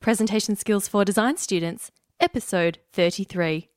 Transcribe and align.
Presentation 0.00 0.56
Skills 0.56 0.88
for 0.88 1.04
Design 1.04 1.36
Students, 1.36 1.90
Episode 2.20 2.78
33. 2.94 3.68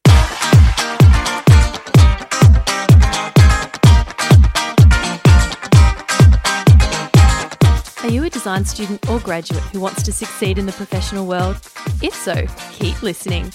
Are 8.02 8.10
you 8.10 8.24
a 8.24 8.30
design 8.30 8.64
student 8.64 9.10
or 9.10 9.20
graduate 9.20 9.64
who 9.64 9.82
wants 9.82 10.02
to 10.04 10.14
succeed 10.14 10.58
in 10.58 10.66
the 10.66 10.72
professional 10.72 11.28
world? 11.28 11.58
If 12.02 12.16
so, 12.16 12.46
keep 12.72 13.04
listening. 13.04 13.52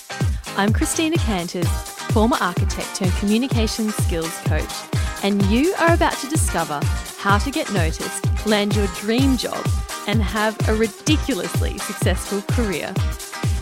I'm 0.58 0.74
Christina 0.74 1.16
Canters, 1.16 1.66
former 2.12 2.36
architect 2.38 2.96
turned 2.96 3.12
communication 3.12 3.88
skills 3.92 4.38
coach, 4.44 4.74
and 5.22 5.42
you 5.46 5.72
are 5.78 5.94
about 5.94 6.18
to 6.18 6.28
discover 6.28 6.82
how 7.16 7.38
to 7.38 7.50
get 7.50 7.72
noticed, 7.72 8.46
land 8.46 8.76
your 8.76 8.88
dream 8.88 9.38
job, 9.38 9.66
and 10.08 10.22
have 10.22 10.56
a 10.68 10.74
ridiculously 10.74 11.76
successful 11.78 12.40
career. 12.54 12.92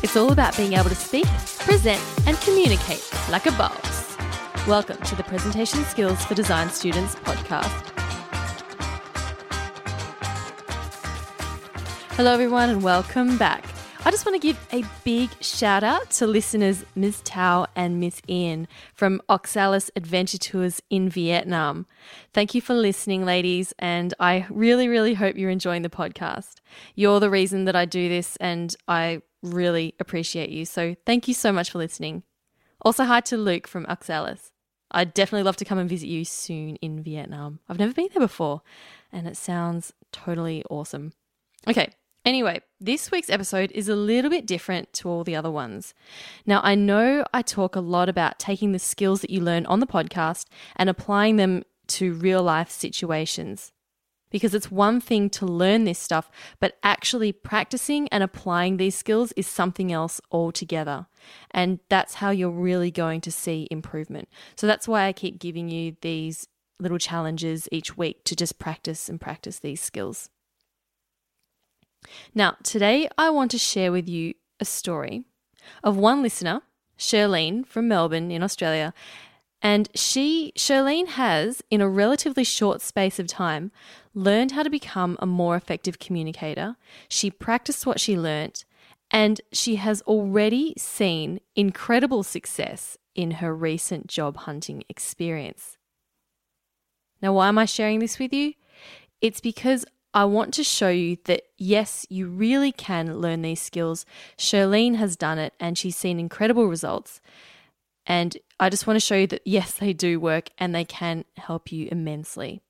It's 0.03 0.17
all 0.17 0.31
about 0.31 0.57
being 0.57 0.75
able 0.75 0.89
to 0.89 0.95
speak, 0.95 1.27
present, 1.59 2.01
and 2.27 2.41
communicate 2.41 3.05
like 3.31 3.47
a 3.47 3.53
boss. 3.53 4.17
Welcome 4.67 4.99
to 4.99 5.17
the 5.17 5.25
Presentation 5.25 5.83
Skills 5.85 6.25
for 6.25 6.35
Design 6.35 6.71
Students 6.71 7.17
podcast. 7.17 7.91
Hello, 12.13 12.33
everyone, 12.33 12.71
and 12.71 12.83
welcome 12.83 13.37
back. 13.37 13.66
I 14.07 14.13
just 14.13 14.25
want 14.25 14.41
to 14.41 14.47
give 14.47 14.69
a 14.73 14.85
big 15.03 15.31
shout 15.43 15.83
out 15.83 16.11
to 16.13 16.29
listeners 16.29 16.85
Ms. 16.95 17.23
Tao 17.23 17.67
and 17.75 17.99
Miss 17.99 18.23
Ian 18.29 18.69
from 18.95 19.21
Oxalis 19.29 19.91
Adventure 19.97 20.39
Tours 20.39 20.81
in 20.89 21.09
Vietnam. 21.09 21.87
Thank 22.33 22.55
you 22.55 22.61
for 22.61 22.73
listening, 22.73 23.25
ladies, 23.25 23.75
and 23.81 24.15
I 24.21 24.47
really, 24.49 24.87
really 24.87 25.15
hope 25.15 25.37
you're 25.37 25.51
enjoying 25.51 25.83
the 25.83 25.89
podcast. 25.89 26.61
You're 26.95 27.19
the 27.19 27.31
reason 27.31 27.65
that 27.65 27.75
I 27.75 27.85
do 27.85 28.09
this, 28.09 28.37
and 28.37 28.77
I 28.87 29.23
really 29.43 29.97
appreciate 29.99 30.51
you. 30.51 30.67
So 30.67 30.95
thank 31.05 31.27
you 31.27 31.35
so 31.35 31.51
much 31.51 31.73
for 31.73 31.79
listening. 31.79 32.23
Also, 32.83 33.03
hi 33.03 33.19
to 33.23 33.37
Luke 33.37 33.67
from 33.67 33.87
Oxalis. 33.89 34.53
I'd 34.93 35.15
definitely 35.15 35.43
love 35.43 35.57
to 35.57 35.65
come 35.65 35.79
and 35.79 35.91
visit 35.91 36.07
you 36.07 36.25
soon 36.25 36.77
in 36.77 37.03
Vietnam. 37.03 37.59
I've 37.69 37.81
never 37.81 37.93
been 37.93 38.11
there 38.15 38.21
before, 38.21 38.63
and 39.11 39.27
it 39.27 39.37
sounds 39.37 39.93
totally 40.13 40.63
awesome. 40.71 41.13
Okay, 41.67 41.93
Anyway, 42.27 42.61
this 42.81 43.13
week's 43.13 43.31
episode 43.31 43.71
is 43.71 43.89
a 43.89 43.95
little 43.95 44.29
bit 44.29 44.45
different 44.45 44.93
to 44.93 45.09
all 45.09 45.23
the 45.23 45.37
other 45.37 45.51
ones. 45.51 45.95
Now, 46.45 46.61
I 46.65 46.75
know 46.75 47.25
I 47.33 47.41
talk 47.41 47.77
a 47.77 47.81
lot 47.81 48.09
about 48.09 48.41
taking 48.41 48.73
the 48.73 48.81
skills 48.81 49.21
that 49.21 49.31
you 49.31 49.41
learn 49.41 49.65
on 49.67 49.79
the 49.79 49.87
podcast 49.87 50.47
and 50.75 50.91
applying 50.91 51.37
them 51.37 51.63
to 51.87 52.15
real 52.15 52.43
life 52.43 52.69
situations. 52.69 53.71
Because 54.29 54.55
it's 54.55 54.73
one 54.73 55.01
thing 55.01 55.31
to 55.31 55.47
learn 55.47 55.85
this 55.85 56.01
stuff, 56.01 56.29
but 56.59 56.79
actually 56.83 57.31
practicing 57.31 58.09
and 58.09 58.25
applying 58.25 58.77
these 58.77 58.97
skills 58.97 59.31
is 59.37 59.47
something 59.47 59.93
else 59.93 60.21
altogether. 60.33 61.07
And 61.53 61.79
that's 61.89 62.15
how 62.15 62.31
you're 62.31 62.51
really 62.51 62.91
going 62.91 63.21
to 63.21 63.31
see 63.31 63.69
improvement. 63.71 64.29
So 64.57 64.67
that's 64.67 64.89
why 64.89 65.07
I 65.07 65.13
keep 65.13 65.39
giving 65.39 65.69
you 65.69 65.95
these 66.01 66.49
little 66.81 66.99
challenges 66.99 67.69
each 67.71 67.97
week 67.97 68.25
to 68.25 68.35
just 68.35 68.59
practice 68.59 69.09
and 69.09 69.21
practice 69.21 69.61
these 69.61 69.81
skills. 69.81 70.29
Now, 72.35 72.57
today 72.63 73.09
I 73.17 73.31
want 73.31 73.51
to 73.53 73.59
share 73.59 73.93
with 73.93 74.09
you 74.09 74.35
a 74.61 74.65
story 74.65 75.25
of 75.83 75.97
one 75.97 76.23
listener, 76.23 76.63
Sher 76.97 77.29
Leen 77.29 77.67
from 77.67 77.89
Melbourne 77.89 78.31
in 78.31 78.43
Australia. 78.43 78.95
And 79.63 79.89
she, 79.95 80.53
Sher 80.55 80.83
Leen, 80.83 81.09
has, 81.09 81.63
in 81.71 81.81
a 81.81 81.89
relatively 81.89 82.45
short 82.45 82.81
space 82.81 83.19
of 83.19 83.27
time, 83.27 83.73
learned 84.15 84.53
how 84.53 84.63
to 84.63 84.71
become 84.71 85.17
a 85.19 85.27
more 85.27 85.57
effective 85.57 85.99
communicator. 85.99 86.77
She 87.09 87.31
practiced 87.31 87.87
what 87.87 87.99
she 87.99 88.19
learnt, 88.19 88.65
and 89.11 89.41
she 89.53 89.77
has 89.77 90.03
already 90.03 90.75
seen 90.77 91.41
incredible 91.55 92.23
success 92.23 92.97
in 93.15 93.33
her 93.33 93.55
recent 93.55 94.09
job 94.09 94.37
hunting 94.37 94.85
experience. 94.89 95.79
Now, 97.23 97.33
why 97.33 97.49
am 97.49 97.59
I 97.59 97.65
sharing 97.65 98.01
this 98.01 98.19
with 98.19 98.33
you? 98.33 98.53
It's 99.21 99.41
because 99.41 99.87
I 100.17 100.25
want 100.25 100.55
to 100.55 100.65
show 100.65 100.89
you 100.89 101.19
that 101.27 101.43
yes, 101.59 102.07
you 102.09 102.27
really 102.27 102.73
can 102.73 103.21
learn 103.21 103.43
these 103.43 103.61
skills. 103.61 104.07
Sher 104.39 104.67
Leen 104.67 104.95
has 104.95 105.15
done 105.15 105.39
it 105.39 105.53
and 105.61 105.77
she's 105.77 105.95
seen 105.95 106.19
incredible 106.19 106.69
results. 106.69 107.21
And 108.07 108.39
I 108.59 108.71
just 108.71 108.87
want 108.87 108.97
to 108.97 109.05
show 109.05 109.17
you 109.17 109.27
that 109.27 109.43
yes, 109.45 109.75
they 109.75 109.93
do 109.93 110.19
work 110.19 110.49
and 110.57 110.75
they 110.75 110.87
can 110.87 111.27
help 111.37 111.71
you 111.71 111.87
immensely. 111.93 112.63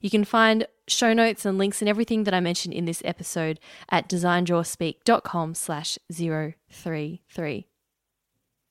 You 0.00 0.08
can 0.08 0.24
find 0.24 0.66
show 0.88 1.12
notes 1.12 1.44
and 1.44 1.58
links 1.58 1.82
and 1.82 1.90
everything 1.90 2.24
that 2.24 2.32
I 2.32 2.40
mentioned 2.40 2.72
in 2.72 2.86
this 2.86 3.02
episode 3.04 3.60
at 3.90 4.08
designdrawspeak.com 4.08 5.54
slash 5.54 5.98
033. 6.10 7.66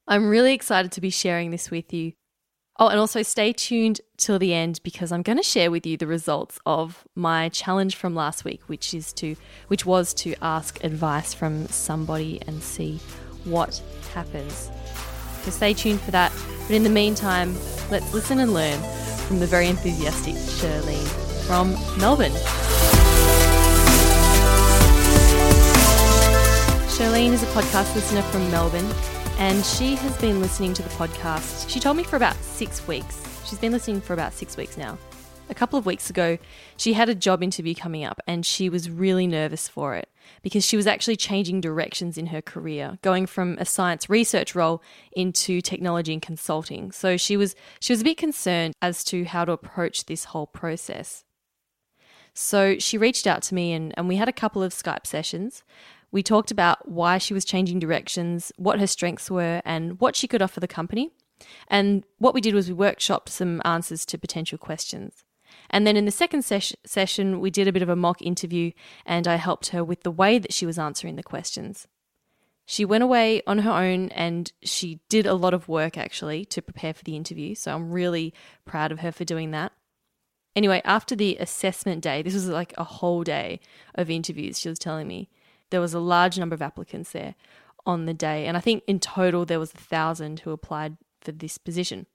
I'm 0.07 0.27
really 0.27 0.53
excited 0.55 0.91
to 0.91 1.01
be 1.01 1.11
sharing 1.11 1.51
this 1.51 1.69
with 1.69 1.93
you 1.93 2.13
Oh, 2.79 2.88
and 2.88 3.00
also 3.00 3.22
stay 3.22 3.53
tuned 3.53 4.01
till 4.17 4.39
the 4.39 4.51
end 4.51 4.79
because 4.84 5.11
I'm 5.11 5.22
going 5.22 5.38
to 5.38 5.44
share 5.44 5.69
with 5.69 5.85
you 5.85 5.95
the 5.95 6.07
results 6.07 6.59
of 6.66 7.07
my 7.13 7.50
challenge 7.50 7.95
from 7.95 8.16
last 8.16 8.44
week, 8.44 8.61
which 8.66 8.95
is 8.95 9.13
to 9.13 9.35
which 9.67 9.85
was 9.85 10.11
to 10.16 10.34
ask 10.41 10.83
advice 10.83 11.35
from 11.35 11.67
somebody 11.67 12.41
and 12.47 12.63
see 12.63 13.00
what 13.44 13.79
happens. 14.16 14.72
So 15.44 15.51
stay 15.51 15.75
tuned 15.75 16.01
for 16.01 16.09
that. 16.12 16.31
But 16.67 16.72
in 16.72 16.81
the 16.81 16.89
meantime, 16.89 17.53
let's 17.91 18.12
listen 18.12 18.39
and 18.39 18.56
learn 18.56 18.79
from 19.28 19.39
the 19.39 19.45
very 19.45 19.67
enthusiastic 19.67 20.35
Sher 20.35 20.81
Leen 20.81 21.06
from 21.45 21.73
Melbourne. 22.00 22.33
Sher 26.89 27.12
Leen 27.12 27.33
is 27.33 27.44
a 27.44 27.47
podcast 27.47 27.94
listener 27.94 28.23
from 28.23 28.50
Melbourne 28.50 29.12
and 29.38 29.66
she 29.66 29.95
has 29.95 30.16
been 30.17 30.39
listening 30.39 30.73
to 30.75 30.83
the 30.83 30.89
podcast. 30.89 31.69
She 31.69 31.79
told 31.79 31.97
me 31.97 32.03
for 32.03 32.16
about 32.16 32.35
six 32.35 32.88
weeks. 32.88 33.21
She's 33.45 33.59
been 33.59 33.71
listening 33.71 34.01
for 34.01 34.13
about 34.13 34.33
six 34.33 34.57
weeks 34.57 34.77
now. 34.77 34.97
A 35.49 35.53
couple 35.53 35.77
of 35.77 35.85
weeks 35.85 36.09
ago, 36.09 36.38
she 36.77 36.94
had 36.94 37.09
a 37.09 37.16
job 37.16 37.44
interview 37.44 37.75
coming 37.75 38.05
up 38.05 38.19
and 38.25 38.45
she 38.45 38.69
was 38.69 38.89
really 38.89 39.27
nervous 39.27 39.67
for 39.67 39.95
it 39.95 40.09
because 40.41 40.66
she 40.66 40.77
was 40.77 40.88
actually 40.88 41.17
changing 41.17 41.61
directions 41.61 42.17
in 42.17 42.27
her 42.27 42.41
career, 42.41 42.97
going 43.01 43.25
from 43.25 43.57
a 43.59 43.66
science 43.66 44.09
research 44.09 44.55
role 44.55 44.81
into 45.11 45.61
technology 45.61 46.13
and 46.13 46.21
consulting. 46.21 46.91
So 46.91 47.17
she 47.17 47.35
was 47.35 47.55
she 47.79 47.91
was 47.91 48.01
a 48.01 48.05
bit 48.05 48.17
concerned 48.17 48.73
as 48.81 49.03
to 49.05 49.25
how 49.25 49.45
to 49.45 49.51
approach 49.51 50.05
this 50.05 50.25
whole 50.25 50.47
process. 50.47 51.23
So 52.33 52.79
she 52.79 52.97
reached 52.97 53.27
out 53.27 53.44
to 53.44 53.55
me 53.55 53.73
and, 53.73 53.94
and 53.95 54.07
we 54.07 54.15
had 54.15 54.29
a 54.29 54.33
couple 54.33 54.63
of 54.63 54.73
Skype 54.73 55.05
sessions. 55.05 55.63
We 56.13 56.22
talked 56.22 56.51
about 56.51 56.88
why 56.88 57.18
she 57.18 57.34
was 57.34 57.44
changing 57.44 57.79
directions, 57.79 58.51
what 58.56 58.79
her 58.79 58.85
strengths 58.85 59.31
were, 59.31 59.63
and 59.66 60.00
what 60.00 60.16
she 60.16 60.28
could 60.28 60.44
offer 60.44 60.59
the 60.59 60.68
company. 60.68 61.09
And 61.68 62.03
what 62.19 62.35
we 62.35 62.40
did 62.40 62.53
was 62.53 62.69
we 62.69 62.75
workshopped 62.75 63.29
some 63.29 63.63
answers 63.66 64.06
to 64.06 64.19
potential 64.19 64.59
questions. 64.59 65.25
And 65.72 65.88
then 65.88 65.97
in 65.97 66.06
the 66.06 66.12
second 66.12 66.44
ses- 66.44 66.75
session, 66.85 67.40
we 67.40 67.50
did 67.50 67.68
a 67.68 67.72
bit 67.72 67.81
of 67.81 67.90
a 67.90 67.96
mock 67.96 68.22
interview, 68.22 68.74
and 69.07 69.28
I 69.28 69.38
helped 69.38 69.69
her 69.69 69.84
with 69.84 70.03
the 70.03 70.12
way 70.12 70.38
that 70.38 70.53
she 70.53 70.68
was 70.68 70.78
answering 70.78 71.16
the 71.16 71.24
questions. 71.24 71.88
She 72.63 72.85
went 72.85 73.03
away 73.03 73.41
on 73.47 73.59
her 73.59 73.72
own 73.72 74.09
and 74.09 74.53
she 74.62 75.00
did 75.09 75.25
a 75.25 75.34
lot 75.34 75.53
of 75.53 75.68
work 75.68 75.97
actually 75.97 76.45
to 76.45 76.62
prepare 76.62 76.94
for 76.94 77.03
the 77.03 77.16
interview. 77.16 77.56
So 77.56 77.74
I'm 77.74 77.91
really 77.91 78.34
proud 78.63 78.91
of 78.91 79.00
her 79.00 79.12
for 79.12 79.25
doing 79.25 79.51
that. 79.51 79.74
Anyway, 80.56 80.81
after 80.85 81.13
the 81.13 81.35
assessment 81.41 82.01
day, 82.03 82.22
this 82.22 82.35
was 82.35 82.47
like 82.47 82.74
a 82.78 82.85
whole 82.85 83.24
day 83.24 83.59
of 83.95 84.09
interviews, 84.09 84.59
she 84.59 84.69
was 84.69 84.80
telling 84.80 85.07
me 85.07 85.30
there 85.73 85.81
was 85.81 85.95
a 85.95 86.00
large 86.00 86.38
number 86.38 86.53
of 86.53 86.61
applicants 86.61 87.13
there 87.13 87.34
on 87.84 88.06
the 88.06 88.13
day. 88.13 88.45
And 88.45 88.56
I 88.56 88.59
think 88.59 88.84
in 88.85 89.00
total 89.00 89.44
there 89.44 89.59
was 89.59 89.73
a 89.73 89.78
thousand 89.78 90.41
who 90.41 90.51
applied 90.51 90.97
for 91.19 91.31
this 91.31 91.57
position. 91.57 92.06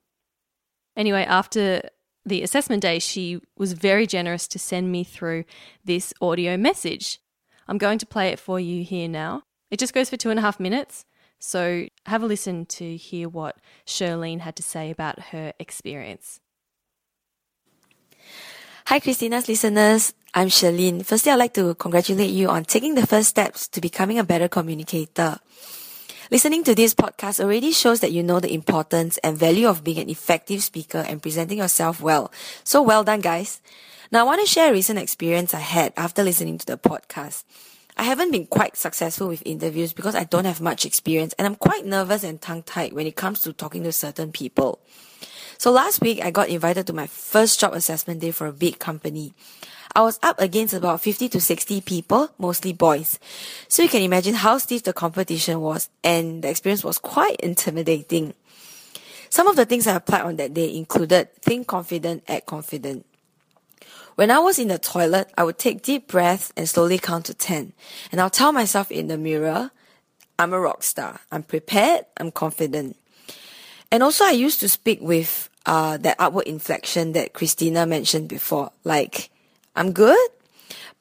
Anyway, 0.96 1.24
after 1.24 1.82
the 2.24 2.44
assessment 2.44 2.82
day, 2.82 3.00
she 3.00 3.40
was 3.56 3.72
very 3.72 4.06
generous 4.06 4.46
to 4.46 4.60
send 4.60 4.92
me 4.92 5.02
through 5.02 5.42
this 5.84 6.14
audio 6.20 6.56
message. 6.56 7.18
I'm 7.66 7.78
going 7.78 7.98
to 7.98 8.06
play 8.06 8.28
it 8.28 8.38
for 8.38 8.60
you 8.60 8.84
here 8.84 9.08
now. 9.08 9.42
It 9.72 9.80
just 9.80 9.92
goes 9.92 10.08
for 10.08 10.16
two 10.16 10.30
and 10.30 10.38
a 10.38 10.42
half 10.42 10.60
minutes. 10.60 11.04
So 11.40 11.88
have 12.06 12.22
a 12.22 12.26
listen 12.26 12.64
to 12.66 12.96
hear 12.96 13.28
what 13.28 13.56
Sher 13.84 14.16
Leen 14.16 14.38
had 14.38 14.54
to 14.54 14.62
say 14.62 14.88
about 14.88 15.18
her 15.30 15.52
experience. 15.58 16.38
Hi, 18.88 19.00
Christina's 19.00 19.48
listeners. 19.48 20.14
I'm 20.32 20.48
Sher 20.48 20.72
Leen. 20.72 21.04
Firstly, 21.04 21.30
I'd 21.30 21.34
like 21.34 21.52
to 21.52 21.74
congratulate 21.74 22.30
you 22.30 22.48
on 22.48 22.64
taking 22.64 22.94
the 22.94 23.06
first 23.06 23.28
steps 23.28 23.68
to 23.68 23.82
becoming 23.82 24.18
a 24.18 24.24
better 24.24 24.48
communicator. 24.48 25.36
Listening 26.30 26.64
to 26.64 26.74
this 26.74 26.94
podcast 26.94 27.38
already 27.38 27.70
shows 27.72 28.00
that 28.00 28.12
you 28.12 28.22
know 28.22 28.40
the 28.40 28.54
importance 28.54 29.18
and 29.18 29.36
value 29.36 29.68
of 29.68 29.84
being 29.84 29.98
an 29.98 30.08
effective 30.08 30.62
speaker 30.62 31.04
and 31.06 31.20
presenting 31.20 31.58
yourself 31.58 32.00
well. 32.00 32.32
So 32.64 32.80
well 32.80 33.04
done, 33.04 33.20
guys. 33.20 33.60
Now, 34.10 34.20
I 34.20 34.22
want 34.22 34.40
to 34.40 34.46
share 34.46 34.70
a 34.70 34.72
recent 34.72 34.98
experience 34.98 35.52
I 35.52 35.60
had 35.60 35.92
after 35.94 36.24
listening 36.24 36.56
to 36.56 36.64
the 36.64 36.78
podcast. 36.78 37.44
I 37.98 38.04
haven't 38.04 38.30
been 38.30 38.46
quite 38.46 38.78
successful 38.78 39.28
with 39.28 39.42
interviews 39.44 39.92
because 39.92 40.14
I 40.14 40.24
don't 40.24 40.46
have 40.46 40.62
much 40.62 40.86
experience 40.86 41.34
and 41.38 41.44
I'm 41.44 41.56
quite 41.56 41.84
nervous 41.84 42.24
and 42.24 42.40
tongue 42.40 42.62
tied 42.62 42.94
when 42.94 43.06
it 43.06 43.16
comes 43.16 43.42
to 43.42 43.52
talking 43.52 43.82
to 43.82 43.92
certain 43.92 44.32
people. 44.32 44.80
So 45.58 45.72
last 45.72 46.00
week, 46.00 46.22
I 46.22 46.30
got 46.30 46.50
invited 46.50 46.86
to 46.86 46.92
my 46.92 47.08
first 47.08 47.58
job 47.58 47.74
assessment 47.74 48.20
day 48.20 48.30
for 48.30 48.46
a 48.46 48.52
big 48.52 48.78
company. 48.78 49.34
I 49.92 50.02
was 50.02 50.20
up 50.22 50.40
against 50.40 50.72
about 50.72 51.00
50 51.00 51.28
to 51.30 51.40
60 51.40 51.80
people, 51.80 52.30
mostly 52.38 52.72
boys. 52.72 53.18
So 53.66 53.82
you 53.82 53.88
can 53.88 54.02
imagine 54.02 54.34
how 54.34 54.58
stiff 54.58 54.84
the 54.84 54.92
competition 54.92 55.60
was 55.60 55.90
and 56.04 56.44
the 56.44 56.48
experience 56.50 56.84
was 56.84 56.98
quite 56.98 57.40
intimidating. 57.40 58.34
Some 59.30 59.48
of 59.48 59.56
the 59.56 59.64
things 59.64 59.88
I 59.88 59.96
applied 59.96 60.22
on 60.22 60.36
that 60.36 60.54
day 60.54 60.72
included 60.76 61.34
think 61.42 61.66
confident, 61.66 62.22
act 62.28 62.46
confident. 62.46 63.04
When 64.14 64.30
I 64.30 64.38
was 64.38 64.60
in 64.60 64.68
the 64.68 64.78
toilet, 64.78 65.28
I 65.36 65.42
would 65.42 65.58
take 65.58 65.82
deep 65.82 66.06
breaths 66.06 66.52
and 66.56 66.68
slowly 66.68 66.98
count 66.98 67.24
to 67.26 67.34
10. 67.34 67.72
And 68.12 68.20
I'll 68.20 68.30
tell 68.30 68.52
myself 68.52 68.92
in 68.92 69.08
the 69.08 69.18
mirror, 69.18 69.72
I'm 70.38 70.52
a 70.52 70.60
rock 70.60 70.84
star. 70.84 71.18
I'm 71.32 71.42
prepared. 71.42 72.06
I'm 72.16 72.30
confident. 72.30 72.96
And 73.90 74.02
also 74.02 74.24
I 74.24 74.32
used 74.32 74.60
to 74.60 74.68
speak 74.68 75.00
with 75.00 75.47
uh, 75.68 75.98
that 75.98 76.16
upward 76.18 76.46
inflection 76.46 77.12
that 77.12 77.34
Christina 77.34 77.84
mentioned 77.84 78.26
before. 78.26 78.72
Like, 78.84 79.28
I'm 79.76 79.92
good. 79.92 80.18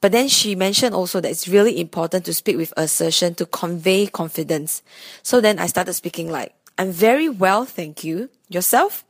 But 0.01 0.11
then 0.11 0.27
she 0.27 0.55
mentioned 0.55 0.93
also 0.93 1.21
that 1.21 1.31
it's 1.31 1.47
really 1.47 1.79
important 1.79 2.25
to 2.25 2.33
speak 2.33 2.57
with 2.57 2.73
assertion 2.75 3.33
to 3.35 3.45
convey 3.45 4.07
confidence. 4.07 4.83
So 5.23 5.39
then 5.39 5.57
I 5.57 5.67
started 5.67 5.93
speaking 5.93 6.29
like, 6.29 6.53
I'm 6.77 6.91
very 6.91 7.29
well, 7.29 7.63
thank 7.63 8.03
you. 8.03 8.29
Yourself? 8.49 9.05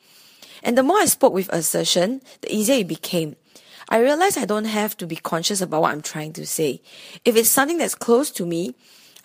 And 0.62 0.77
the 0.77 0.83
more 0.83 1.00
I 1.00 1.06
spoke 1.06 1.33
with 1.33 1.50
assertion, 1.51 2.21
the 2.42 2.56
easier 2.56 2.75
it 2.75 2.88
became. 2.88 3.36
I 3.89 4.00
realized 4.00 4.38
I 4.38 4.45
don't 4.45 4.65
have 4.65 4.95
to 4.98 5.07
be 5.07 5.15
conscious 5.15 5.59
about 5.59 5.81
what 5.81 5.92
I'm 5.92 6.01
trying 6.01 6.33
to 6.33 6.45
say. 6.45 6.81
If 7.25 7.36
it's 7.36 7.50
something 7.50 7.80
that's 7.80 7.95
close 7.95 8.30
to 8.31 8.45
me, 8.45 8.75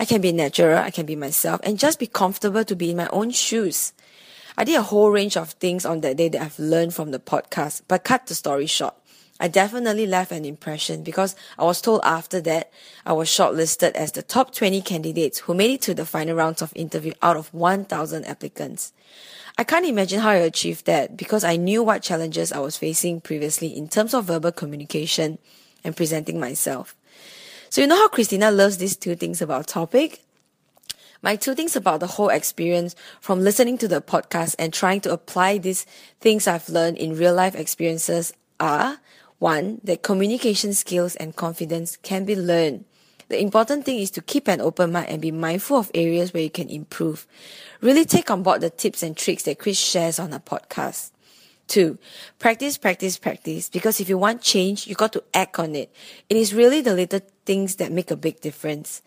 I 0.00 0.06
can 0.06 0.20
be 0.22 0.32
natural, 0.32 0.78
I 0.78 0.90
can 0.90 1.04
be 1.04 1.16
myself, 1.16 1.60
and 1.62 1.78
just 1.78 1.98
be 1.98 2.06
comfortable 2.06 2.64
to 2.64 2.74
be 2.74 2.90
in 2.90 2.96
my 2.96 3.08
own 3.08 3.30
shoes. 3.30 3.92
I 4.56 4.64
did 4.64 4.76
a 4.76 4.82
whole 4.82 5.10
range 5.10 5.36
of 5.36 5.50
things 5.52 5.84
on 5.84 6.00
that 6.00 6.16
day 6.16 6.28
that 6.28 6.42
I've 6.42 6.58
learned 6.58 6.94
from 6.94 7.10
the 7.10 7.18
podcast, 7.18 7.82
but 7.88 8.04
cut 8.04 8.26
the 8.26 8.34
story 8.34 8.66
short. 8.66 8.94
I 9.40 9.48
definitely 9.48 10.06
left 10.06 10.30
an 10.30 10.44
impression 10.44 11.02
because 11.02 11.34
I 11.58 11.64
was 11.64 11.80
told 11.80 12.02
after 12.04 12.40
that 12.42 12.70
I 13.04 13.12
was 13.12 13.28
shortlisted 13.28 13.92
as 13.92 14.12
the 14.12 14.22
top 14.22 14.54
20 14.54 14.82
candidates 14.82 15.40
who 15.40 15.54
made 15.54 15.72
it 15.72 15.82
to 15.82 15.94
the 15.94 16.06
final 16.06 16.36
rounds 16.36 16.62
of 16.62 16.72
interview 16.76 17.12
out 17.22 17.36
of 17.36 17.52
1,000 17.52 18.24
applicants. 18.24 18.92
I 19.58 19.64
can't 19.64 19.84
imagine 19.84 20.20
how 20.20 20.30
I 20.30 20.36
achieved 20.36 20.86
that 20.86 21.16
because 21.16 21.44
I 21.44 21.56
knew 21.56 21.82
what 21.82 22.02
challenges 22.02 22.52
I 22.52 22.60
was 22.60 22.76
facing 22.76 23.20
previously 23.20 23.76
in 23.76 23.88
terms 23.88 24.14
of 24.14 24.26
verbal 24.26 24.52
communication 24.52 25.38
and 25.82 25.96
presenting 25.96 26.38
myself. 26.38 26.94
So 27.68 27.80
you 27.80 27.86
know 27.86 27.96
how 27.96 28.08
Christina 28.08 28.50
loves 28.50 28.78
these 28.78 28.96
two 28.96 29.16
things 29.16 29.42
about 29.42 29.66
topic? 29.66 30.22
My 31.22 31.36
two 31.36 31.54
things 31.54 31.76
about 31.76 32.00
the 32.00 32.08
whole 32.08 32.30
experience 32.30 32.96
from 33.20 33.40
listening 33.40 33.78
to 33.78 33.86
the 33.86 34.02
podcast 34.02 34.56
and 34.58 34.72
trying 34.72 35.00
to 35.02 35.12
apply 35.12 35.58
these 35.58 35.86
things 36.20 36.48
I've 36.48 36.68
learned 36.68 36.98
in 36.98 37.16
real 37.16 37.32
life 37.32 37.54
experiences 37.54 38.32
are 38.58 38.98
one, 39.38 39.80
that 39.84 40.02
communication 40.02 40.74
skills 40.74 41.14
and 41.16 41.34
confidence 41.34 41.96
can 42.02 42.24
be 42.24 42.34
learned. 42.34 42.84
The 43.28 43.40
important 43.40 43.84
thing 43.84 43.98
is 44.00 44.10
to 44.12 44.20
keep 44.20 44.48
an 44.48 44.60
open 44.60 44.92
mind 44.92 45.08
and 45.08 45.22
be 45.22 45.30
mindful 45.30 45.78
of 45.78 45.90
areas 45.94 46.34
where 46.34 46.42
you 46.42 46.50
can 46.50 46.68
improve. 46.68 47.26
Really 47.80 48.04
take 48.04 48.30
on 48.30 48.42
board 48.42 48.60
the 48.60 48.70
tips 48.70 49.02
and 49.02 49.16
tricks 49.16 49.44
that 49.44 49.60
Chris 49.60 49.78
shares 49.78 50.18
on 50.18 50.32
her 50.32 50.40
podcast. 50.40 51.12
Two, 51.72 51.96
practice, 52.38 52.76
practice, 52.76 53.16
practice. 53.16 53.70
Because 53.70 53.98
if 53.98 54.06
you 54.06 54.18
want 54.18 54.42
change, 54.42 54.86
you 54.86 54.94
got 54.94 55.14
to 55.14 55.24
act 55.32 55.58
on 55.58 55.74
it. 55.74 55.90
It 56.28 56.36
is 56.36 56.52
really 56.52 56.82
the 56.82 56.92
little 56.92 57.20
things 57.46 57.76
that 57.76 57.90
make 57.90 58.10
a 58.10 58.16
big 58.16 58.42
difference. 58.42 59.00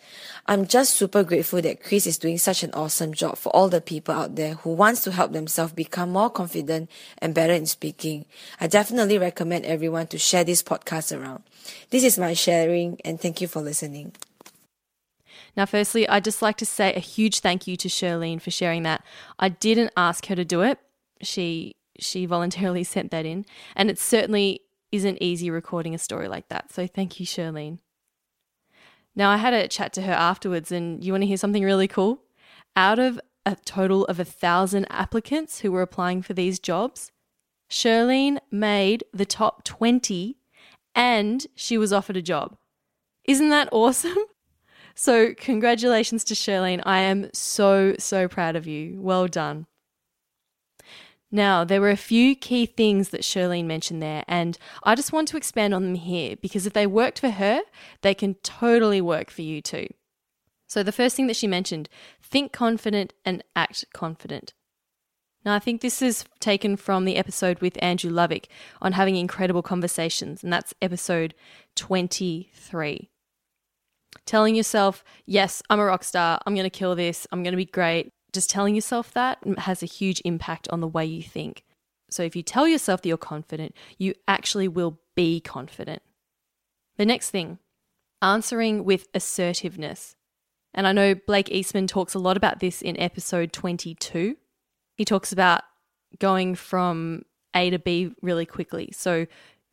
I'm 0.47 0.65
just 0.65 0.95
super 0.95 1.23
grateful 1.23 1.61
that 1.61 1.83
Chris 1.83 2.07
is 2.07 2.17
doing 2.17 2.39
such 2.39 2.63
an 2.63 2.71
awesome 2.73 3.13
job 3.13 3.37
for 3.37 3.55
all 3.55 3.69
the 3.69 3.81
people 3.81 4.15
out 4.15 4.35
there 4.35 4.55
who 4.55 4.71
wants 4.71 5.03
to 5.03 5.11
help 5.11 5.31
themselves 5.31 5.73
become 5.73 6.09
more 6.09 6.31
confident 6.31 6.89
and 7.19 7.35
better 7.35 7.53
in 7.53 7.67
speaking. 7.67 8.25
I 8.59 8.65
definitely 8.65 9.19
recommend 9.19 9.65
everyone 9.65 10.07
to 10.07 10.17
share 10.17 10.43
this 10.43 10.63
podcast 10.63 11.15
around. 11.15 11.43
This 11.91 12.03
is 12.03 12.17
my 12.17 12.33
sharing 12.33 12.99
and 13.05 13.21
thank 13.21 13.41
you 13.41 13.47
for 13.47 13.61
listening. 13.61 14.13
Now, 15.55 15.67
firstly, 15.67 16.09
I'd 16.09 16.23
just 16.23 16.41
like 16.41 16.57
to 16.57 16.65
say 16.65 16.95
a 16.95 16.99
huge 16.99 17.41
thank 17.41 17.67
you 17.67 17.77
to 17.77 17.89
Sher 17.89 18.17
Leen 18.17 18.41
for 18.41 18.49
sharing 18.49 18.81
that. 18.81 19.05
I 19.37 19.49
didn't 19.49 19.93
ask 19.95 20.25
her 20.25 20.35
to 20.35 20.43
do 20.43 20.63
it. 20.63 20.79
She 21.21 21.75
she 21.99 22.25
voluntarily 22.25 22.83
sent 22.95 23.11
that 23.11 23.25
in, 23.25 23.45
and 23.75 23.89
it 23.89 23.99
certainly 23.99 24.61
isn't 24.91 25.17
easy 25.21 25.49
recording 25.49 25.93
a 25.93 25.97
story 25.97 26.27
like 26.27 26.47
that. 26.49 26.71
So 26.71 26.87
thank 26.87 27.19
you, 27.19 27.25
Sher 27.25 27.51
Leen. 27.51 27.79
Now, 29.15 29.29
I 29.29 29.37
had 29.37 29.53
a 29.53 29.67
chat 29.67 29.93
to 29.93 30.01
her 30.01 30.13
afterwards, 30.13 30.71
and 30.71 31.03
you 31.03 31.13
want 31.13 31.21
to 31.21 31.27
hear 31.27 31.37
something 31.37 31.63
really 31.63 31.87
cool? 31.87 32.21
Out 32.75 32.99
of 32.99 33.19
a 33.45 33.55
total 33.63 34.05
of 34.05 34.19
a 34.19 34.25
thousand 34.25 34.85
applicants 34.89 35.59
who 35.59 35.71
were 35.71 35.81
applying 35.81 36.21
for 36.21 36.33
these 36.33 36.59
jobs, 36.59 37.11
Sher 37.69 38.05
Leen 38.05 38.39
made 38.51 39.03
the 39.13 39.25
top 39.25 39.63
20 39.63 40.37
and 40.93 41.45
she 41.55 41.77
was 41.77 41.91
offered 41.91 42.17
a 42.17 42.21
job. 42.21 42.57
Isn't 43.25 43.49
that 43.49 43.69
awesome? 43.71 44.17
So, 44.97 45.33
congratulations 45.33 46.23
to 46.23 46.35
Sher 46.35 46.61
Leen. 46.61 46.81
I 46.85 46.99
am 46.99 47.29
so, 47.33 47.95
so 47.99 48.29
proud 48.29 48.55
of 48.55 48.65
you. 48.65 48.97
Well 49.01 49.27
done. 49.27 49.67
Now, 51.35 51.65
there 51.65 51.81
were 51.81 51.89
a 51.89 51.97
few 51.97 52.33
key 52.33 52.65
things 52.65 53.09
that 53.09 53.25
Sher 53.25 53.49
Leen 53.49 53.65
mentioned 53.65 54.01
there, 54.01 54.23
and 54.25 54.57
I 54.83 54.95
just 54.95 55.11
want 55.11 55.27
to 55.27 55.35
expand 55.35 55.73
on 55.73 55.83
them 55.83 55.95
here 55.95 56.37
because 56.37 56.65
if 56.65 56.71
they 56.71 56.87
worked 56.87 57.19
for 57.19 57.29
her, 57.29 57.59
they 58.03 58.13
can 58.13 58.35
totally 58.35 59.01
work 59.01 59.29
for 59.29 59.41
you 59.41 59.61
too. 59.61 59.87
So, 60.65 60.81
the 60.81 60.93
first 60.93 61.17
thing 61.17 61.27
that 61.27 61.35
she 61.35 61.45
mentioned 61.45 61.89
think 62.23 62.53
confident 62.53 63.11
and 63.25 63.43
act 63.53 63.83
confident. 63.93 64.53
Now, 65.43 65.53
I 65.53 65.59
think 65.59 65.81
this 65.81 66.01
is 66.01 66.23
taken 66.39 66.77
from 66.77 67.03
the 67.03 67.17
episode 67.17 67.59
with 67.59 67.83
Andrew 67.83 68.11
Lovick 68.11 68.45
on 68.81 68.93
having 68.93 69.17
incredible 69.17 69.61
conversations, 69.61 70.41
and 70.41 70.53
that's 70.53 70.73
episode 70.81 71.33
23. 71.75 73.09
Telling 74.25 74.55
yourself, 74.55 75.03
yes, 75.25 75.61
I'm 75.69 75.81
a 75.81 75.85
rock 75.85 76.05
star, 76.05 76.39
I'm 76.45 76.55
going 76.55 76.63
to 76.63 76.69
kill 76.69 76.95
this, 76.95 77.27
I'm 77.33 77.43
going 77.43 77.51
to 77.51 77.57
be 77.57 77.65
great, 77.65 78.13
just 78.35 78.49
telling 78.49 78.75
yourself 78.75 79.11
that 79.13 79.39
has 79.57 79.81
a 79.81 79.87
huge 79.87 80.21
impact 80.23 80.67
on 80.69 80.81
the 80.81 80.87
way 80.87 81.05
you 81.05 81.23
think. 81.23 81.63
So 82.09 82.23
if 82.23 82.35
you 82.35 82.43
tell 82.43 82.67
yourself 82.67 83.01
that 83.01 83.09
you're 83.09 83.17
confident, 83.17 83.75
you 83.97 84.13
actually 84.27 84.67
will 84.67 84.99
be 85.15 85.39
confident. 85.39 86.03
The 86.97 87.05
next 87.05 87.31
thing, 87.31 87.57
answering 88.21 88.85
with 88.85 89.07
assertiveness. 89.13 90.15
And 90.73 90.87
I 90.87 90.91
know 90.91 91.15
Blake 91.15 91.49
Eastman 91.49 91.87
talks 91.87 92.13
a 92.13 92.19
lot 92.19 92.37
about 92.37 92.59
this 92.59 92.81
in 92.81 92.99
episode 92.99 93.51
22. 93.53 94.37
He 94.97 95.05
talks 95.05 95.31
about 95.31 95.63
going 96.19 96.55
from 96.55 97.23
A 97.55 97.69
to 97.69 97.79
B 97.79 98.11
really 98.21 98.45
quickly. 98.45 98.89
So 98.93 99.25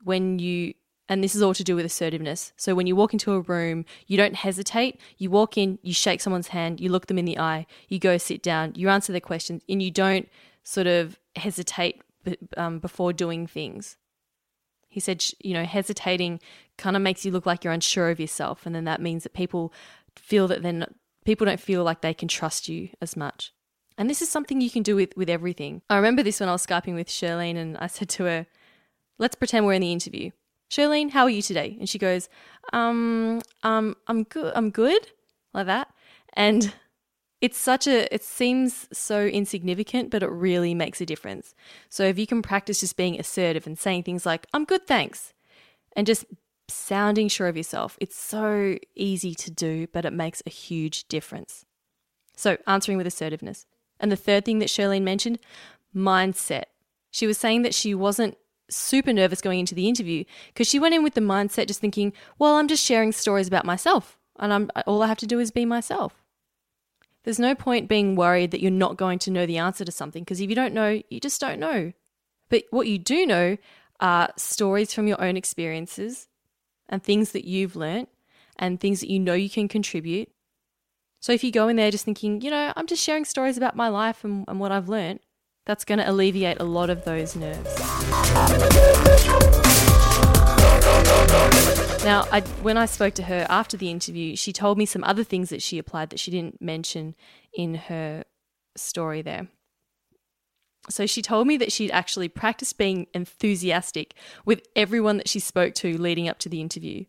when 0.03 0.39
you 0.39 0.75
and 1.13 1.23
this 1.23 1.35
is 1.35 1.43
all 1.43 1.53
to 1.53 1.63
do 1.63 1.77
with 1.77 1.85
assertiveness. 1.85 2.55
So 2.57 2.75
when 2.75 2.87
you 2.87 2.97
walk 2.97 3.13
into 3.13 3.35
a 3.35 3.41
room, 3.41 3.85
you 4.07 4.17
don't 4.17 4.35
hesitate. 4.35 4.99
You 5.19 5.29
walk 5.29 5.59
in, 5.59 5.79
you 5.83 5.93
shake 5.93 6.23
someone's 6.23 6.49
hand, 6.49 6.81
you 6.81 6.89
look 6.89 7.07
them 7.07 7.19
in 7.19 7.27
the 7.27 7.39
eye, 7.39 7.67
you 7.87 7.99
go 7.99 8.17
sit 8.17 8.43
down, 8.43 8.73
you 8.77 8.89
answer 8.89 9.13
their 9.13 9.21
questions, 9.21 9.63
and 9.69 9.83
you 9.83 9.91
don't 9.91 10.27
sort 10.65 10.87
of 10.87 11.19
hesitate 11.37 12.01
um, 12.57 12.79
before 12.79 13.13
doing 13.13 13.47
things. 13.47 13.99
He 14.89 15.01
said, 15.01 15.23
you 15.39 15.53
know, 15.53 15.67
hesitating 15.67 16.41
kind 16.79 16.97
of 16.97 17.03
makes 17.03 17.27
you 17.27 17.31
look 17.31 17.45
like 17.45 17.63
you're 17.63 17.75
unsure 17.75 18.09
of 18.09 18.19
yourself, 18.19 18.65
and 18.65 18.75
then 18.75 18.85
that 18.85 19.03
means 19.03 19.25
that 19.25 19.35
people 19.35 19.71
feel 20.17 20.49
that 20.49 20.63
then 20.63 20.87
people 21.27 21.45
don't 21.45 21.61
feel 21.61 21.85
like 21.85 22.01
they 22.01 22.15
can 22.15 22.29
trust 22.29 22.71
you 22.71 22.89
as 23.03 23.19
much. 23.19 23.53
And 23.99 24.09
this 24.09 24.23
is 24.23 24.31
something 24.31 24.63
you 24.63 24.71
can 24.71 24.83
do 24.83 24.97
with 24.97 25.15
with 25.15 25.29
everything. 25.29 25.83
I 25.91 25.97
remember 25.97 26.23
this 26.23 26.41
when 26.41 26.49
I 26.49 26.53
was 26.53 26.67
skyping 26.67 26.95
with 26.95 27.11
Sher 27.11 27.37
Leen, 27.37 27.57
and 27.57 27.77
I 27.77 27.87
said 27.87 28.09
to 28.11 28.25
her, 28.25 28.47
"Let's 29.19 29.35
pretend 29.35 29.67
we're 29.67 29.75
in 29.75 29.83
the 29.83 29.93
interview." 29.93 30.31
Sher 30.73 30.89
Leen, 30.89 31.11
how 31.11 31.25
are 31.25 31.31
you 31.31 31.43
today? 31.43 31.77
And 31.79 31.87
she 31.87 31.99
goes, 31.99 32.31
um, 32.73 33.43
um, 33.63 33.95
I'm 34.07 34.23
good. 34.23 34.55
I'm 34.57 34.71
good, 34.71 35.07
like 35.53 35.67
that. 35.67 35.93
And 36.33 36.73
it's 37.43 37.59
such 37.59 37.87
a, 37.87 38.13
it 38.13 38.25
seems 38.25 38.89
so 38.91 39.27
insignificant, 39.27 40.09
but 40.11 40.23
it 40.23 40.31
really 40.31 40.73
makes 40.73 41.03
a 41.03 41.05
difference. 41.05 41.55
So 41.91 42.05
if 42.05 42.19
you 42.19 42.27
can 42.27 42.41
practice 42.41 42.81
just 42.81 42.97
being 42.97 43.21
assertive 43.21 43.67
and 43.67 43.79
saying 43.79 44.05
things 44.05 44.25
like, 44.25 44.47
I'm 44.55 44.65
good, 44.65 44.87
thanks, 44.87 45.35
and 45.95 46.07
just 46.07 46.25
sounding 46.69 47.29
sure 47.29 47.49
of 47.49 47.57
yourself, 47.59 47.99
it's 48.01 48.17
so 48.17 48.79
easy 48.95 49.35
to 49.35 49.51
do, 49.51 49.89
but 49.93 50.07
it 50.07 50.15
makes 50.15 50.43
a 50.47 50.51
huge 50.51 51.07
difference. 51.07 51.67
So 52.35 52.57
answering 52.67 52.97
with 52.97 53.07
assertiveness. 53.07 53.67
And 54.01 54.11
the 54.11 54.17
third 54.17 54.47
thing 54.47 54.59
that 54.61 54.71
Sher 54.71 54.89
Leen 54.89 55.03
mentioned, 55.03 55.39
mindset. 55.95 56.65
She 57.11 57.27
was 57.27 57.37
saying 57.37 57.61
that 57.61 57.75
she 57.75 57.95
wasn't 57.95 58.39
super 58.77 59.13
nervous 59.13 59.41
going 59.41 59.61
into 59.61 59.75
the 59.75 59.89
interview 59.89 60.25
because 60.49 60.69
she 60.69 60.79
went 60.79 60.95
in 60.95 61.03
with 61.03 61.15
the 61.15 61.21
mindset 61.21 61.67
just 61.67 61.81
thinking, 61.81 62.13
well, 62.39 62.57
I'm 62.57 62.69
just 62.69 62.85
sharing 62.85 63.13
stories 63.13 63.49
about 63.49 63.65
myself 63.65 64.19
and 64.39 64.53
I'm 64.53 64.71
all 64.87 65.03
I 65.03 65.07
have 65.07 65.19
to 65.19 65.27
do 65.27 65.39
is 65.39 65.51
be 65.51 65.65
myself. 65.65 66.25
There's 67.25 67.39
no 67.39 67.55
point 67.55 67.89
being 67.89 68.17
worried 68.17 68.51
that 68.51 68.61
you're 68.61 68.71
not 68.71 68.97
going 68.97 69.19
to 69.21 69.31
know 69.31 69.47
the 69.47 69.59
answer 69.59 69.85
to 69.85 69.93
something 69.93 70.25
because 70.25 70.41
if 70.41 70.51
you 70.51 70.57
don't 70.57 70.75
know, 70.75 71.01
you 71.09 71.21
just 71.21 71.41
don't 71.41 71.61
know. 71.61 71.93
But 72.49 72.65
what 72.71 72.89
you 72.89 72.99
do 72.99 73.27
know 73.27 73.57
are 74.01 74.31
stories 74.37 74.93
from 74.93 75.07
your 75.07 75.23
own 75.23 75.37
experiences 75.37 76.29
and 76.89 77.03
things 77.03 77.33
that 77.33 77.45
you've 77.45 77.77
learnt 77.77 78.09
and 78.57 78.81
things 78.81 79.01
that 79.01 79.11
you 79.11 79.21
know 79.21 79.35
you 79.35 79.49
can 79.49 79.69
contribute. 79.69 80.31
So 81.21 81.33
if 81.33 81.45
you 81.45 81.53
go 81.53 81.69
in 81.69 81.77
there 81.77 81.93
just 81.93 82.05
thinking, 82.05 82.41
you 82.41 82.51
know, 82.51 82.73
I'm 82.75 82.89
just 82.89 83.03
sharing 83.03 83.25
stories 83.25 83.57
about 83.57 83.77
my 83.77 83.89
life 83.89 84.25
and, 84.25 84.45
and 84.49 84.59
what 84.59 84.73
I've 84.73 84.89
learnt, 84.89 85.23
that's 85.65 85.85
going 85.85 85.99
to 85.99 86.11
alleviate 86.11 86.61
a 86.61 86.65
lot 86.65 86.91
of 86.91 87.05
those 87.05 87.37
nerves. 87.37 87.79
Now, 92.05 92.27
I, 92.33 92.41
when 92.63 92.77
I 92.77 92.87
spoke 92.87 93.15
to 93.15 93.23
her 93.25 93.47
after 93.49 93.77
the 93.77 93.91
interview, 93.91 94.35
she 94.35 94.53
told 94.53 94.77
me 94.77 94.87
some 94.87 95.05
other 95.05 95.23
things 95.23 95.51
that 95.51 95.63
she 95.63 95.79
applied 95.79 96.11
that 96.11 96.19
she 96.19 96.33
didn't 96.33 96.61
mention 96.61 97.15
in 97.55 97.75
her 97.75 98.25
story 98.77 99.23
there. 99.23 99.49
So 100.91 101.07
she 101.07 101.23
told 101.23 101.47
me 101.47 101.57
that 101.59 101.71
she'd 101.71 101.93
actually 101.93 102.29
practiced 102.29 102.77
being 102.77 103.07
enthusiastic 103.15 104.15
with 104.45 104.67
everyone 104.75 105.17
that 105.19 105.29
she 105.29 105.39
spoke 105.39 105.75
to 105.75 105.97
leading 105.97 106.29
up 106.29 106.41
to 106.41 106.49
the 106.49 106.61
interview. 106.61 107.05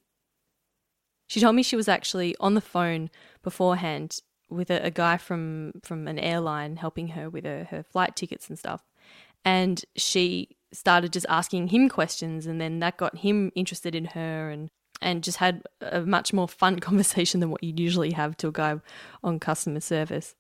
She 1.26 1.40
told 1.40 1.56
me 1.56 1.64
she 1.64 1.76
was 1.76 1.88
actually 1.88 2.36
on 2.40 2.54
the 2.54 2.62
phone 2.62 3.10
beforehand 3.42 4.20
with 4.54 4.70
a, 4.70 4.86
a 4.86 4.92
guy 4.92 5.18
from 5.18 5.74
from 5.84 6.08
an 6.08 6.20
airline 6.20 6.78
helping 6.78 7.10
her 7.10 7.30
with 7.30 7.46
her, 7.46 7.68
her 7.72 7.84
flight 7.84 8.16
tickets 8.16 8.50
and 8.50 8.58
stuff. 8.58 8.84
And 9.46 9.84
she 9.96 10.50
started 10.72 11.14
just 11.14 11.26
asking 11.30 11.68
him 11.68 11.88
questions 11.88 12.48
and 12.48 12.60
then 12.60 12.80
that 12.80 12.98
got 12.98 13.18
him 13.18 13.52
interested 13.56 13.94
in 13.94 14.06
her 14.06 14.50
and 14.50 14.70
and 15.02 15.24
just 15.24 15.38
had 15.38 15.64
a 15.82 16.02
much 16.02 16.34
more 16.34 16.48
fun 16.48 16.80
conversation 16.88 17.40
than 17.40 17.52
what 17.52 17.64
you'd 17.64 17.80
usually 17.80 18.12
have 18.12 18.38
to 18.38 18.48
a 18.48 18.52
guy 18.52 18.80
on 19.24 19.40
customer 19.40 19.80
service. 19.80 20.36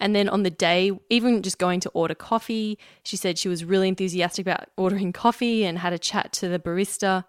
And 0.00 0.16
then 0.16 0.28
on 0.28 0.42
the 0.42 0.50
day, 0.50 0.90
even 1.10 1.42
just 1.42 1.58
going 1.58 1.78
to 1.80 1.90
order 1.90 2.14
coffee, 2.14 2.76
she 3.04 3.16
said 3.16 3.38
she 3.38 3.48
was 3.48 3.64
really 3.64 3.86
enthusiastic 3.86 4.44
about 4.44 4.68
ordering 4.76 5.12
coffee 5.12 5.64
and 5.64 5.78
had 5.78 5.92
a 5.92 5.98
chat 5.98 6.32
to 6.34 6.48
the 6.48 6.58
barista. 6.58 7.24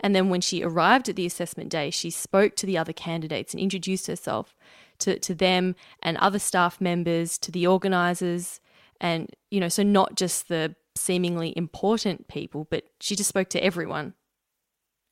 And 0.00 0.14
then 0.14 0.28
when 0.28 0.40
she 0.40 0.64
arrived 0.64 1.08
at 1.08 1.14
the 1.14 1.24
assessment 1.24 1.70
day, 1.70 1.90
she 1.90 2.10
spoke 2.10 2.56
to 2.56 2.66
the 2.66 2.76
other 2.76 2.92
candidates 2.92 3.54
and 3.54 3.62
introduced 3.62 4.08
herself 4.08 4.56
to, 5.00 5.18
to 5.18 5.34
them 5.34 5.74
and 6.02 6.16
other 6.18 6.38
staff 6.38 6.80
members, 6.80 7.38
to 7.38 7.50
the 7.50 7.66
organisers. 7.66 8.60
And, 9.00 9.30
you 9.50 9.60
know, 9.60 9.68
so 9.68 9.82
not 9.82 10.16
just 10.16 10.48
the 10.48 10.74
seemingly 10.94 11.52
important 11.56 12.28
people, 12.28 12.66
but 12.70 12.84
she 13.00 13.16
just 13.16 13.28
spoke 13.28 13.48
to 13.50 13.62
everyone. 13.62 14.14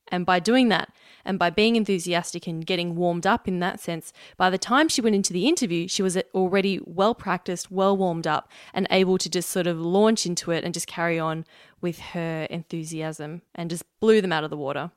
And 0.08 0.26
by 0.26 0.38
doing 0.38 0.68
that, 0.68 0.92
and 1.24 1.38
by 1.38 1.48
being 1.48 1.76
enthusiastic 1.76 2.46
and 2.46 2.64
getting 2.64 2.94
warmed 2.94 3.26
up 3.26 3.48
in 3.48 3.60
that 3.60 3.80
sense, 3.80 4.12
by 4.36 4.50
the 4.50 4.58
time 4.58 4.88
she 4.88 5.00
went 5.00 5.16
into 5.16 5.32
the 5.32 5.48
interview, 5.48 5.88
she 5.88 6.02
was 6.02 6.16
already 6.34 6.78
well 6.84 7.14
practiced, 7.14 7.70
well 7.70 7.96
warmed 7.96 8.26
up, 8.26 8.50
and 8.74 8.86
able 8.90 9.16
to 9.18 9.30
just 9.30 9.48
sort 9.48 9.66
of 9.66 9.80
launch 9.80 10.26
into 10.26 10.50
it 10.50 10.62
and 10.62 10.74
just 10.74 10.86
carry 10.86 11.18
on 11.18 11.46
with 11.80 11.98
her 11.98 12.46
enthusiasm 12.50 13.42
and 13.54 13.70
just 13.70 13.84
blew 13.98 14.20
them 14.20 14.32
out 14.32 14.44
of 14.44 14.50
the 14.50 14.56
water. 14.56 14.90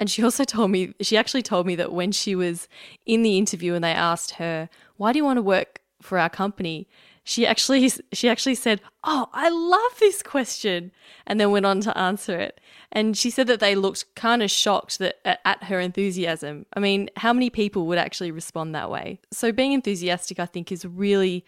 And 0.00 0.10
she 0.10 0.22
also 0.22 0.44
told 0.44 0.70
me, 0.70 0.94
she 1.00 1.16
actually 1.16 1.42
told 1.42 1.66
me 1.66 1.74
that 1.76 1.92
when 1.92 2.12
she 2.12 2.34
was 2.34 2.68
in 3.04 3.22
the 3.22 3.36
interview 3.36 3.74
and 3.74 3.82
they 3.82 3.92
asked 3.92 4.32
her, 4.32 4.68
Why 4.96 5.12
do 5.12 5.18
you 5.18 5.24
want 5.24 5.38
to 5.38 5.42
work 5.42 5.80
for 6.00 6.18
our 6.18 6.30
company? 6.30 6.88
she 7.28 7.46
actually 7.46 7.90
she 8.14 8.26
actually 8.30 8.54
said, 8.54 8.80
"Oh, 9.04 9.28
I 9.34 9.50
love 9.50 9.98
this 10.00 10.22
question," 10.22 10.92
and 11.26 11.38
then 11.38 11.50
went 11.50 11.66
on 11.66 11.80
to 11.82 11.96
answer 11.96 12.38
it. 12.38 12.58
And 12.90 13.18
she 13.18 13.28
said 13.28 13.48
that 13.48 13.60
they 13.60 13.74
looked 13.74 14.14
kind 14.14 14.42
of 14.42 14.50
shocked 14.50 14.98
that 14.98 15.18
at 15.44 15.64
her 15.64 15.78
enthusiasm. 15.78 16.64
I 16.72 16.80
mean, 16.80 17.10
how 17.18 17.34
many 17.34 17.50
people 17.50 17.86
would 17.86 17.98
actually 17.98 18.30
respond 18.30 18.74
that 18.74 18.90
way? 18.90 19.20
So 19.30 19.52
being 19.52 19.74
enthusiastic, 19.74 20.40
I 20.40 20.46
think, 20.46 20.72
is 20.72 20.86
really 20.86 21.44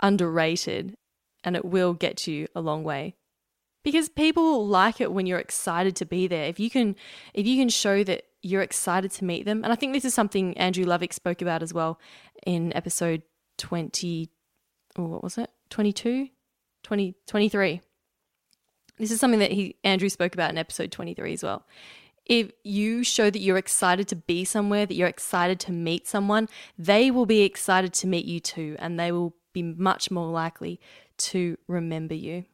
underrated, 0.00 0.96
and 1.44 1.54
it 1.54 1.64
will 1.64 1.94
get 1.94 2.26
you 2.26 2.48
a 2.56 2.60
long 2.60 2.82
way. 2.82 3.14
Because 3.82 4.08
people 4.08 4.66
like 4.66 5.00
it 5.00 5.12
when 5.12 5.26
you're 5.26 5.38
excited 5.38 5.96
to 5.96 6.04
be 6.04 6.26
there. 6.26 6.44
If 6.44 6.60
you 6.60 6.68
can, 6.68 6.96
if 7.32 7.46
you 7.46 7.56
can 7.56 7.68
show 7.68 8.04
that 8.04 8.24
you're 8.42 8.62
excited 8.62 9.10
to 9.12 9.24
meet 9.24 9.44
them, 9.44 9.64
and 9.64 9.72
I 9.72 9.76
think 9.76 9.94
this 9.94 10.04
is 10.04 10.12
something 10.12 10.56
Andrew 10.58 10.84
Lovick 10.84 11.12
spoke 11.12 11.40
about 11.40 11.62
as 11.62 11.72
well 11.72 11.98
in 12.46 12.74
episode 12.76 13.22
twenty 13.56 14.30
or 14.96 15.06
what 15.06 15.22
was 15.22 15.38
it? 15.38 15.50
22? 15.70 16.28
20, 16.82 17.14
23. 17.26 17.80
This 18.98 19.10
is 19.10 19.20
something 19.20 19.40
that 19.40 19.52
he 19.52 19.76
Andrew 19.84 20.08
spoke 20.08 20.34
about 20.34 20.50
in 20.50 20.58
episode 20.58 20.92
23 20.92 21.32
as 21.32 21.42
well. 21.42 21.64
If 22.26 22.52
you 22.62 23.02
show 23.02 23.30
that 23.30 23.40
you're 23.40 23.56
excited 23.56 24.06
to 24.08 24.16
be 24.16 24.44
somewhere, 24.44 24.86
that 24.86 24.94
you're 24.94 25.08
excited 25.08 25.58
to 25.60 25.72
meet 25.72 26.06
someone, 26.06 26.48
they 26.78 27.10
will 27.10 27.26
be 27.26 27.42
excited 27.42 27.92
to 27.94 28.06
meet 28.06 28.24
you 28.24 28.40
too, 28.40 28.76
and 28.78 29.00
they 29.00 29.10
will 29.10 29.34
be 29.52 29.62
much 29.62 30.10
more 30.10 30.28
likely 30.30 30.80
to 31.18 31.56
remember 31.66 32.14
you. 32.14 32.44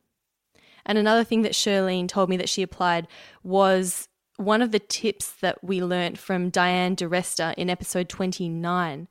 And 0.87 0.97
another 0.97 1.25
thing 1.25 1.43
that 1.43 1.55
Sher 1.55 1.83
Leen 1.83 2.09
told 2.09 2.31
me 2.31 2.37
that 2.39 2.49
she 2.49 2.63
applied 2.63 3.07
was 3.43 4.09
one 4.37 4.63
of 4.63 4.71
the 4.71 4.79
tips 4.79 5.33
that 5.41 5.63
we 5.63 5.83
learnt 5.83 6.19
from 6.19 6.51
Diane 6.51 6.97
DiResta 6.97 7.55
in 7.55 7.69
episode 7.69 8.09
29. 8.09 9.09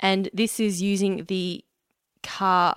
And 0.00 0.30
this 0.32 0.60
is 0.60 0.82
using 0.82 1.24
the 1.24 1.64
CAR 2.22 2.76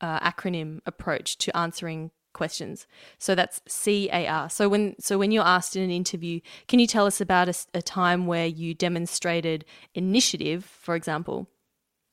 uh, 0.00 0.20
acronym 0.20 0.80
approach 0.86 1.38
to 1.38 1.56
answering 1.56 2.10
questions. 2.32 2.86
So 3.18 3.34
that's 3.34 3.60
CAR. 3.68 4.48
So 4.48 4.68
when 4.68 4.94
so 5.00 5.18
when 5.18 5.32
you're 5.32 5.44
asked 5.44 5.76
in 5.76 5.82
an 5.82 5.90
interview, 5.90 6.40
can 6.68 6.78
you 6.78 6.86
tell 6.86 7.06
us 7.06 7.20
about 7.20 7.48
a, 7.48 7.54
a 7.74 7.82
time 7.82 8.26
where 8.26 8.46
you 8.46 8.74
demonstrated 8.74 9.64
initiative, 9.94 10.64
for 10.64 10.94
example? 10.94 11.48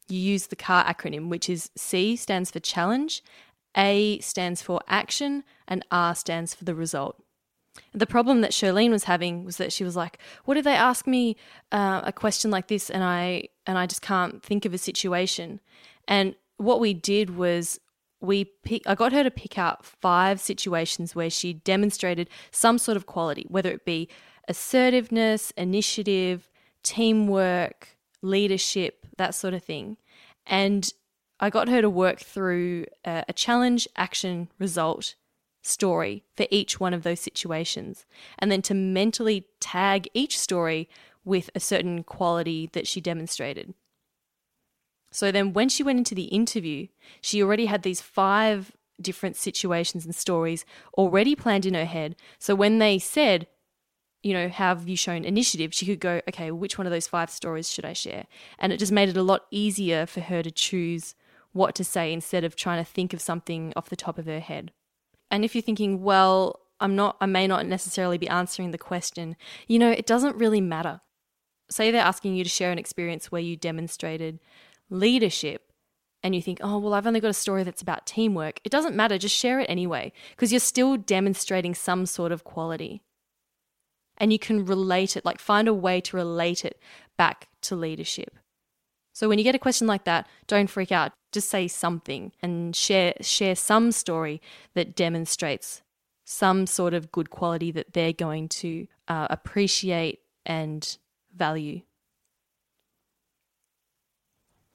You 0.08 0.20
use 0.20 0.48
the 0.48 0.56
CAR 0.56 0.84
acronym, 0.86 1.30
which 1.30 1.50
is 1.50 1.72
C 1.76 2.16
stands 2.16 2.52
for 2.52 2.60
challenge, 2.60 3.24
A 3.76 4.20
stands 4.20 4.62
for 4.62 4.82
action, 4.88 5.44
and 5.68 5.86
R 5.92 6.16
stands 6.16 6.54
for 6.54 6.64
the 6.64 6.76
result. 6.76 7.22
The 7.94 8.08
problem 8.08 8.42
that 8.42 8.54
Sher 8.54 8.72
Leen 8.72 8.92
was 8.92 9.04
having 9.04 9.44
was 9.44 9.58
that 9.58 9.74
she 9.74 9.84
was 9.84 9.96
like, 9.96 10.18
"What 10.46 10.58
if 10.58 10.64
they 10.64 10.76
ask 10.76 11.08
me 11.08 11.36
uh, 11.72 12.02
a 12.04 12.14
question 12.14 12.52
like 12.52 12.68
this, 12.68 12.90
and 12.90 13.04
I 13.04 13.50
and 13.66 13.78
I 13.78 13.86
just 13.86 14.02
can't 14.02 14.42
think 14.42 14.66
of 14.66 14.74
a 14.74 14.78
situation?" 14.78 15.60
And 16.08 16.36
what 16.58 16.80
we 16.80 16.94
did 16.94 17.36
was 17.36 17.80
we 18.22 18.46
pick, 18.46 18.82
I 18.88 18.96
got 18.96 19.14
her 19.14 19.24
to 19.24 19.32
pick 19.32 19.58
out 19.58 19.86
five 19.86 20.40
situations 20.40 21.16
where 21.16 21.30
she 21.30 21.54
demonstrated 21.54 22.30
some 22.52 22.78
sort 22.78 22.98
of 22.98 23.06
quality, 23.06 23.46
whether 23.50 23.70
it 23.70 23.86
be 23.86 24.10
assertiveness, 24.48 25.52
initiative, 25.58 26.50
teamwork, 26.84 27.98
leadership, 28.22 29.06
that 29.18 29.36
sort 29.36 29.54
of 29.54 29.64
thing. 29.64 29.98
And 30.46 30.92
I 31.40 31.50
got 31.50 31.68
her 31.68 31.82
to 31.82 31.90
work 31.90 32.20
through 32.20 32.86
a, 33.04 33.34
challenge, 33.34 33.88
action, 33.96 34.50
result 34.58 35.16
story 35.62 36.24
for 36.38 36.46
each 36.50 36.80
one 36.80 36.94
of 36.94 37.04
those 37.04 37.20
situations, 37.20 38.06
and 38.40 38.52
then 38.52 38.62
to 38.64 38.74
mentally 38.74 39.48
tag 39.60 40.08
each 40.14 40.40
story 40.40 40.88
with 41.26 41.50
a 41.56 41.60
certain 41.60 42.04
quality 42.04 42.70
that 42.74 42.88
she 42.88 43.02
demonstrated. 43.02 43.74
So 45.12 45.32
then 45.32 45.54
when 45.54 45.70
she 45.70 45.84
went 45.84 45.98
into 45.98 46.16
the 46.16 46.26
interview, 46.26 46.88
she 47.22 47.42
already 47.42 47.66
had 47.66 47.84
these 47.84 48.02
five 48.02 48.74
different 49.02 49.36
situations 49.36 50.06
and 50.06 50.16
stories 50.16 50.66
already 50.98 51.36
planned 51.36 51.66
in 51.66 51.74
her 51.74 51.86
head. 51.86 52.16
So 52.40 52.56
when 52.56 52.80
they 52.80 53.00
said, 53.00 53.48
you 54.24 54.34
know, 54.34 54.50
have 54.50 54.88
you 54.88 54.98
shown 54.98 55.26
initiative? 55.26 55.74
She 55.74 55.86
could 55.86 56.00
go, 56.00 56.22
okay, 56.30 56.52
which 56.52 56.78
one 56.78 56.88
of 56.88 56.92
those 56.92 57.08
five 57.08 57.30
stories 57.30 57.70
should 57.70 57.86
I 57.86 57.94
share? 57.94 58.26
And 58.58 58.72
it 58.72 58.78
just 58.78 58.92
made 58.92 59.10
it 59.10 59.18
a 59.18 59.24
lot 59.24 59.46
easier 59.52 60.06
for 60.06 60.22
her 60.22 60.42
to 60.44 60.52
choose 60.52 61.16
what 61.56 61.74
to 61.74 61.86
say 61.86 62.12
instead 62.12 62.44
of 62.44 62.56
trying 62.56 62.84
to 62.84 62.92
think 62.92 63.14
of 63.14 63.22
something 63.22 63.72
off 63.78 63.90
the 63.90 63.96
top 63.96 64.18
of 64.18 64.26
her 64.26 64.42
head. 64.42 64.74
And 65.32 65.46
if 65.46 65.56
you're 65.56 65.62
thinking, 65.62 66.04
well, 66.04 66.60
I'm 66.82 66.98
not, 66.98 67.16
I 67.22 67.28
may 67.28 67.48
not 67.48 67.66
necessarily 67.66 68.18
be 68.18 68.28
answering 68.28 68.72
the 68.72 68.78
question, 68.78 69.38
you 69.66 69.80
know, 69.80 69.90
it 69.90 70.06
doesn't 70.06 70.36
really 70.36 70.60
matter. 70.60 71.00
Say 71.72 71.92
they're 71.92 72.02
asking 72.02 72.36
you 72.36 72.44
to 72.44 72.50
share 72.50 72.72
an 72.72 72.78
experience 72.78 73.32
where 73.32 73.42
you 73.42 73.56
demonstrated 73.56 74.40
leadership 74.90 75.72
and 76.22 76.36
you 76.36 76.42
think, 76.42 76.60
oh, 76.62 76.78
well, 76.78 76.94
I've 76.94 77.08
only 77.08 77.22
got 77.22 77.30
a 77.30 77.34
story 77.34 77.64
that's 77.64 77.82
about 77.82 78.06
teamwork, 78.06 78.60
it 78.66 78.72
doesn't 78.72 78.96
matter. 78.96 79.18
Just 79.18 79.36
share 79.36 79.62
it 79.62 79.70
anyway, 79.70 80.12
because 80.32 80.52
you're 80.52 80.60
still 80.60 80.98
demonstrating 80.98 81.74
some 81.74 82.06
sort 82.06 82.34
of 82.34 82.44
quality. 82.44 83.02
And 84.18 84.34
you 84.34 84.40
can 84.40 84.66
relate 84.66 85.16
it, 85.16 85.24
like 85.24 85.40
find 85.40 85.70
a 85.70 85.74
way 85.74 86.02
to 86.02 86.18
relate 86.18 86.66
it 86.66 86.82
back 87.18 87.48
to 87.62 87.78
leadership. 87.78 88.36
So 89.16 89.30
when 89.30 89.40
you 89.40 89.46
get 89.46 89.56
a 89.56 89.60
question 89.60 89.88
like 89.88 90.04
that, 90.04 90.28
don't 90.46 90.70
freak 90.70 90.92
out. 90.92 91.14
Just 91.32 91.48
say 91.50 91.70
something 91.70 92.34
and 92.42 92.76
share 92.76 93.14
share 93.22 93.56
some 93.56 93.94
story 93.94 94.42
that 94.74 94.94
demonstrates 94.94 95.82
some 96.26 96.68
sort 96.68 96.94
of 96.94 97.14
good 97.14 97.30
quality 97.30 97.72
that 97.72 97.94
they're 97.94 98.12
going 98.12 98.50
to 98.50 98.88
uh, 99.08 99.28
appreciate 99.30 100.20
and 100.46 100.98
value. 101.34 101.82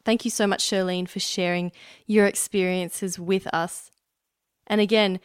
Thank 0.07 0.25
you 0.25 0.31
so 0.31 0.47
much, 0.47 0.63
Sher 0.63 0.85
Leen, 0.85 1.07
for 1.07 1.21
sharing 1.21 1.71
your 2.07 2.25
experiences 2.25 3.19
with 3.19 3.47
us. 3.53 3.91
And 4.67 4.81
again, 4.81 5.21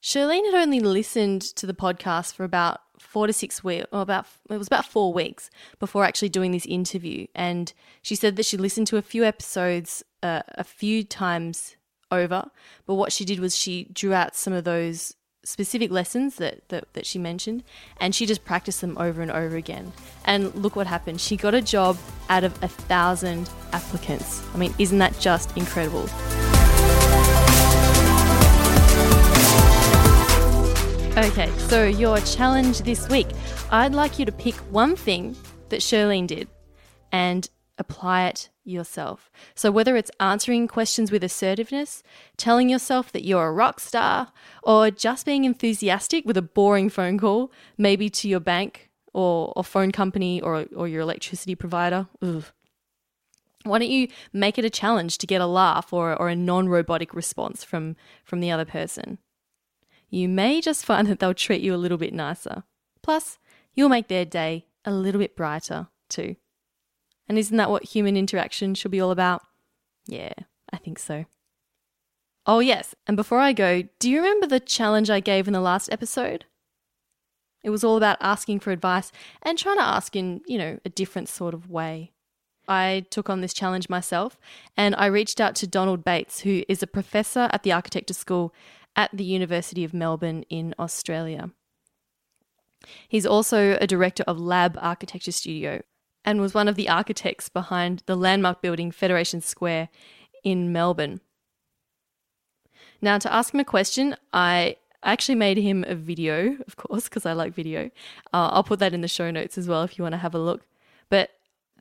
Sher 0.00 0.26
Leen 0.26 0.44
had 0.44 0.60
only 0.60 0.80
listened 0.80 1.42
to 1.42 1.64
the 1.64 1.74
podcast 1.74 2.34
for 2.34 2.42
about 2.42 2.80
four 2.98 3.26
to 3.26 3.32
six 3.32 3.62
weeks, 3.62 3.86
or 3.92 4.02
about 4.02 4.26
it 4.50 4.58
was 4.58 4.66
about 4.66 4.84
four 4.84 5.12
weeks 5.12 5.50
before 5.78 6.04
actually 6.04 6.28
doing 6.28 6.52
this 6.52 6.66
interview. 6.66 7.26
And 7.34 7.72
she 8.02 8.14
said 8.14 8.36
that 8.36 8.46
she 8.46 8.56
listened 8.56 8.86
to 8.88 8.96
a 8.96 9.02
few 9.02 9.24
episodes 9.24 10.04
uh, 10.22 10.42
a 10.48 10.64
few 10.64 11.04
times 11.04 11.76
over, 12.10 12.50
but 12.86 12.94
what 12.94 13.12
she 13.12 13.24
did 13.24 13.40
was 13.40 13.56
she 13.56 13.84
drew 13.92 14.12
out 14.14 14.34
some 14.34 14.52
of 14.52 14.64
those 14.64 15.14
specific 15.44 15.90
lessons 15.90 16.36
that, 16.36 16.68
that, 16.68 16.92
that 16.92 17.06
she 17.06 17.18
mentioned 17.18 17.64
and 18.00 18.14
she 18.14 18.26
just 18.26 18.44
practiced 18.44 18.82
them 18.82 18.98
over 18.98 19.22
and 19.22 19.30
over 19.30 19.56
again. 19.56 19.92
And 20.26 20.54
look 20.54 20.76
what 20.76 20.86
happened. 20.86 21.20
She 21.20 21.36
got 21.38 21.54
a 21.54 21.62
job 21.62 21.96
out 22.28 22.44
of 22.44 22.62
a 22.62 22.68
thousand 22.68 23.48
applicants. 23.72 24.42
I 24.54 24.58
mean, 24.58 24.74
isn't 24.78 24.98
that 24.98 25.18
just 25.18 25.56
incredible? 25.56 26.08
Okay, 31.18 31.50
so 31.58 31.84
your 31.84 32.20
challenge 32.20 32.78
this 32.82 33.08
week 33.08 33.26
I'd 33.72 33.92
like 33.92 34.20
you 34.20 34.24
to 34.24 34.30
pick 34.30 34.54
one 34.70 34.94
thing 34.94 35.34
that 35.68 35.82
Sher 35.82 36.06
Leen 36.06 36.28
did 36.28 36.46
and 37.10 37.50
apply 37.76 38.26
it 38.26 38.50
yourself. 38.62 39.28
So, 39.56 39.72
whether 39.72 39.96
it's 39.96 40.12
answering 40.20 40.68
questions 40.68 41.10
with 41.10 41.24
assertiveness, 41.24 42.04
telling 42.36 42.68
yourself 42.68 43.10
that 43.10 43.24
you're 43.24 43.48
a 43.48 43.52
rock 43.52 43.80
star, 43.80 44.32
or 44.62 44.92
just 44.92 45.26
being 45.26 45.44
enthusiastic 45.44 46.24
with 46.24 46.36
a 46.36 46.42
boring 46.42 46.88
phone 46.88 47.18
call, 47.18 47.50
maybe 47.76 48.08
to 48.10 48.28
your 48.28 48.38
bank 48.38 48.88
or, 49.12 49.52
phone 49.64 49.90
company 49.90 50.40
or, 50.40 50.66
or 50.76 50.86
your 50.86 51.00
electricity 51.00 51.56
provider. 51.56 52.06
Ugh. 52.22 52.44
Why 53.64 53.80
don't 53.80 53.90
you 53.90 54.06
make 54.32 54.56
it 54.56 54.64
a 54.64 54.70
challenge 54.70 55.18
to 55.18 55.26
get 55.26 55.40
a 55.40 55.46
laugh 55.46 55.92
or, 55.92 56.14
or 56.14 56.28
a 56.28 56.36
non 56.36 56.68
robotic 56.68 57.12
response 57.12 57.64
from, 57.64 57.96
from 58.22 58.38
the 58.38 58.52
other 58.52 58.64
person? 58.64 59.18
You 60.10 60.28
may 60.28 60.60
just 60.60 60.84
find 60.84 61.06
that 61.08 61.18
they'll 61.18 61.34
treat 61.34 61.60
you 61.60 61.74
a 61.74 61.76
little 61.76 61.98
bit 61.98 62.14
nicer. 62.14 62.64
Plus, 63.02 63.38
you'll 63.74 63.88
make 63.88 64.08
their 64.08 64.24
day 64.24 64.66
a 64.84 64.90
little 64.90 65.20
bit 65.20 65.36
brighter 65.36 65.88
too. 66.08 66.36
And 67.28 67.38
isn't 67.38 67.56
that 67.56 67.70
what 67.70 67.84
human 67.84 68.16
interaction 68.16 68.74
should 68.74 68.90
be 68.90 69.00
all 69.00 69.10
about? 69.10 69.42
Yeah, 70.06 70.32
I 70.72 70.78
think 70.78 70.98
so. 70.98 71.26
Oh, 72.46 72.60
yes, 72.60 72.94
and 73.06 73.16
before 73.16 73.40
I 73.40 73.52
go, 73.52 73.82
do 73.98 74.10
you 74.10 74.18
remember 74.18 74.46
the 74.46 74.60
challenge 74.60 75.10
I 75.10 75.20
gave 75.20 75.46
in 75.46 75.52
the 75.52 75.60
last 75.60 75.92
episode? 75.92 76.46
It 77.62 77.68
was 77.68 77.84
all 77.84 77.98
about 77.98 78.16
asking 78.22 78.60
for 78.60 78.70
advice 78.70 79.12
and 79.42 79.58
trying 79.58 79.76
to 79.76 79.82
ask 79.82 80.16
in, 80.16 80.40
you 80.46 80.56
know, 80.56 80.78
a 80.84 80.88
different 80.88 81.28
sort 81.28 81.52
of 81.52 81.68
way. 81.68 82.12
I 82.66 83.04
took 83.10 83.28
on 83.28 83.40
this 83.40 83.52
challenge 83.52 83.88
myself 83.88 84.38
and 84.76 84.94
I 84.96 85.06
reached 85.06 85.40
out 85.40 85.54
to 85.56 85.66
Donald 85.66 86.04
Bates, 86.04 86.40
who 86.40 86.62
is 86.68 86.82
a 86.82 86.86
professor 86.86 87.48
at 87.52 87.62
the 87.62 87.72
Architecture 87.72 88.14
School 88.14 88.54
at 88.98 89.10
the 89.12 89.24
University 89.24 89.84
of 89.84 89.94
Melbourne 89.94 90.42
in 90.50 90.74
Australia. 90.76 91.50
He's 93.08 93.24
also 93.24 93.78
a 93.80 93.86
director 93.86 94.24
of 94.26 94.40
Lab 94.40 94.76
Architecture 94.80 95.30
Studio, 95.30 95.82
and 96.24 96.40
was 96.40 96.52
one 96.52 96.66
of 96.66 96.74
the 96.74 96.88
architects 96.88 97.48
behind 97.48 98.02
the 98.06 98.16
landmark 98.16 98.60
building 98.60 98.90
Federation 98.90 99.40
Square 99.40 99.88
in 100.42 100.72
Melbourne. 100.72 101.20
Now, 103.00 103.18
to 103.18 103.32
ask 103.32 103.54
him 103.54 103.60
a 103.60 103.64
question, 103.64 104.16
I 104.32 104.76
actually 105.04 105.36
made 105.36 105.58
him 105.58 105.84
a 105.86 105.94
video, 105.94 106.56
of 106.66 106.74
course, 106.74 107.04
because 107.04 107.24
I 107.24 107.34
like 107.34 107.54
video. 107.54 107.92
Uh, 108.32 108.50
I'll 108.50 108.64
put 108.64 108.80
that 108.80 108.94
in 108.94 109.02
the 109.02 109.08
show 109.08 109.30
notes 109.30 109.56
as 109.56 109.68
well 109.68 109.84
if 109.84 109.96
you 109.96 110.02
want 110.02 110.14
to 110.14 110.18
have 110.18 110.34
a 110.34 110.40
look. 110.40 110.66
But 111.08 111.30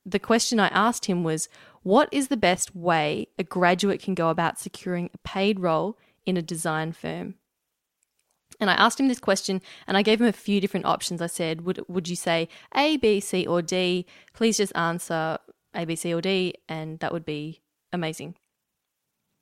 the 0.05 0.19
question 0.19 0.59
I 0.59 0.67
asked 0.67 1.05
him 1.05 1.24
was 1.24 1.50
What 1.81 2.09
is 2.12 2.27
the 2.27 2.38
best 2.38 2.75
way 2.75 3.27
a 3.39 3.43
graduate 3.43 4.03
can 4.03 4.13
go 4.13 4.29
about 4.29 4.59
securing 4.59 5.09
a 5.15 5.17
paid 5.17 5.59
role 5.59 5.97
in 6.27 6.38
a 6.38 6.41
design 6.43 6.91
firm? 6.91 7.36
And 8.60 8.69
I 8.69 8.74
asked 8.74 9.00
him 9.00 9.07
this 9.07 9.19
question 9.19 9.62
and 9.88 9.98
I 9.98 10.01
gave 10.01 10.22
him 10.22 10.27
a 10.27 10.34
few 10.34 10.62
different 10.62 10.86
options. 10.86 11.22
I 11.22 11.27
said, 11.27 11.62
Would, 11.62 11.84
would 11.88 12.07
you 12.07 12.15
say 12.15 12.50
A, 12.75 12.98
B, 12.98 13.19
C, 13.19 13.46
or 13.46 13.62
D? 13.62 14.05
Please 14.34 14.57
just 14.57 14.75
answer 14.75 15.38
A, 15.74 15.86
B, 15.86 15.96
C, 15.96 16.13
or 16.13 16.22
D, 16.22 16.53
and 16.67 17.00
that 17.00 17.12
would 17.12 17.25
be 17.25 17.62
amazing. 17.91 18.36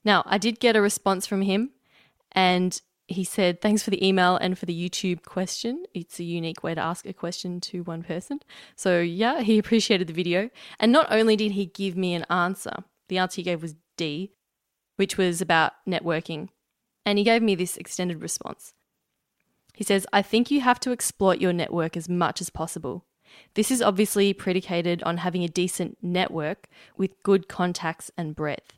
Now, 0.04 0.24
I 0.26 0.38
did 0.38 0.60
get 0.60 0.76
a 0.76 0.82
response 0.82 1.26
from 1.26 1.42
him 1.42 1.72
and 2.32 2.80
he 3.08 3.24
said, 3.24 3.62
Thanks 3.62 3.84
for 3.84 3.90
the 3.90 4.06
email 4.06 4.38
and 4.38 4.58
for 4.58 4.66
the 4.66 4.90
YouTube 4.90 5.24
question. 5.24 5.86
It's 5.94 6.20
a 6.20 6.24
unique 6.24 6.64
way 6.64 6.76
to 6.76 6.82
ask 6.82 7.06
a 7.06 7.14
question 7.14 7.62
to 7.62 7.84
one 7.84 8.04
person. 8.04 8.40
So, 8.76 9.00
yeah, 9.00 9.42
he 9.42 9.58
appreciated 9.60 10.08
the 10.08 10.14
video. 10.14 10.50
And 10.80 10.92
not 10.92 11.12
only 11.12 11.36
did 11.36 11.54
he 11.54 11.68
give 11.68 11.96
me 11.96 12.14
an 12.14 12.26
answer, 12.30 12.84
the 13.10 13.18
answer 13.18 13.38
he 13.38 13.44
gave 13.44 13.62
was 13.62 13.76
D, 13.98 14.32
which 14.96 15.18
was 15.18 15.42
about 15.42 15.74
networking. 15.88 16.50
And 17.06 17.18
he 17.18 17.24
gave 17.24 17.42
me 17.42 17.56
this 17.56 17.78
extended 17.78 18.22
response. 18.22 18.74
He 19.74 19.84
says, 19.84 20.08
I 20.14 20.22
think 20.22 20.50
you 20.50 20.62
have 20.62 20.80
to 20.82 20.92
exploit 20.92 21.40
your 21.40 21.54
network 21.54 21.98
as 21.98 22.10
much 22.10 22.42
as 22.42 22.50
possible. 22.50 23.06
This 23.56 23.70
is 23.70 23.82
obviously 23.82 24.34
predicated 24.34 25.04
on 25.04 25.18
having 25.18 25.44
a 25.44 25.50
decent 25.50 25.98
network 26.02 26.68
with 26.98 27.22
good 27.24 27.48
contacts 27.48 28.10
and 28.18 28.36
breadth. 28.36 28.74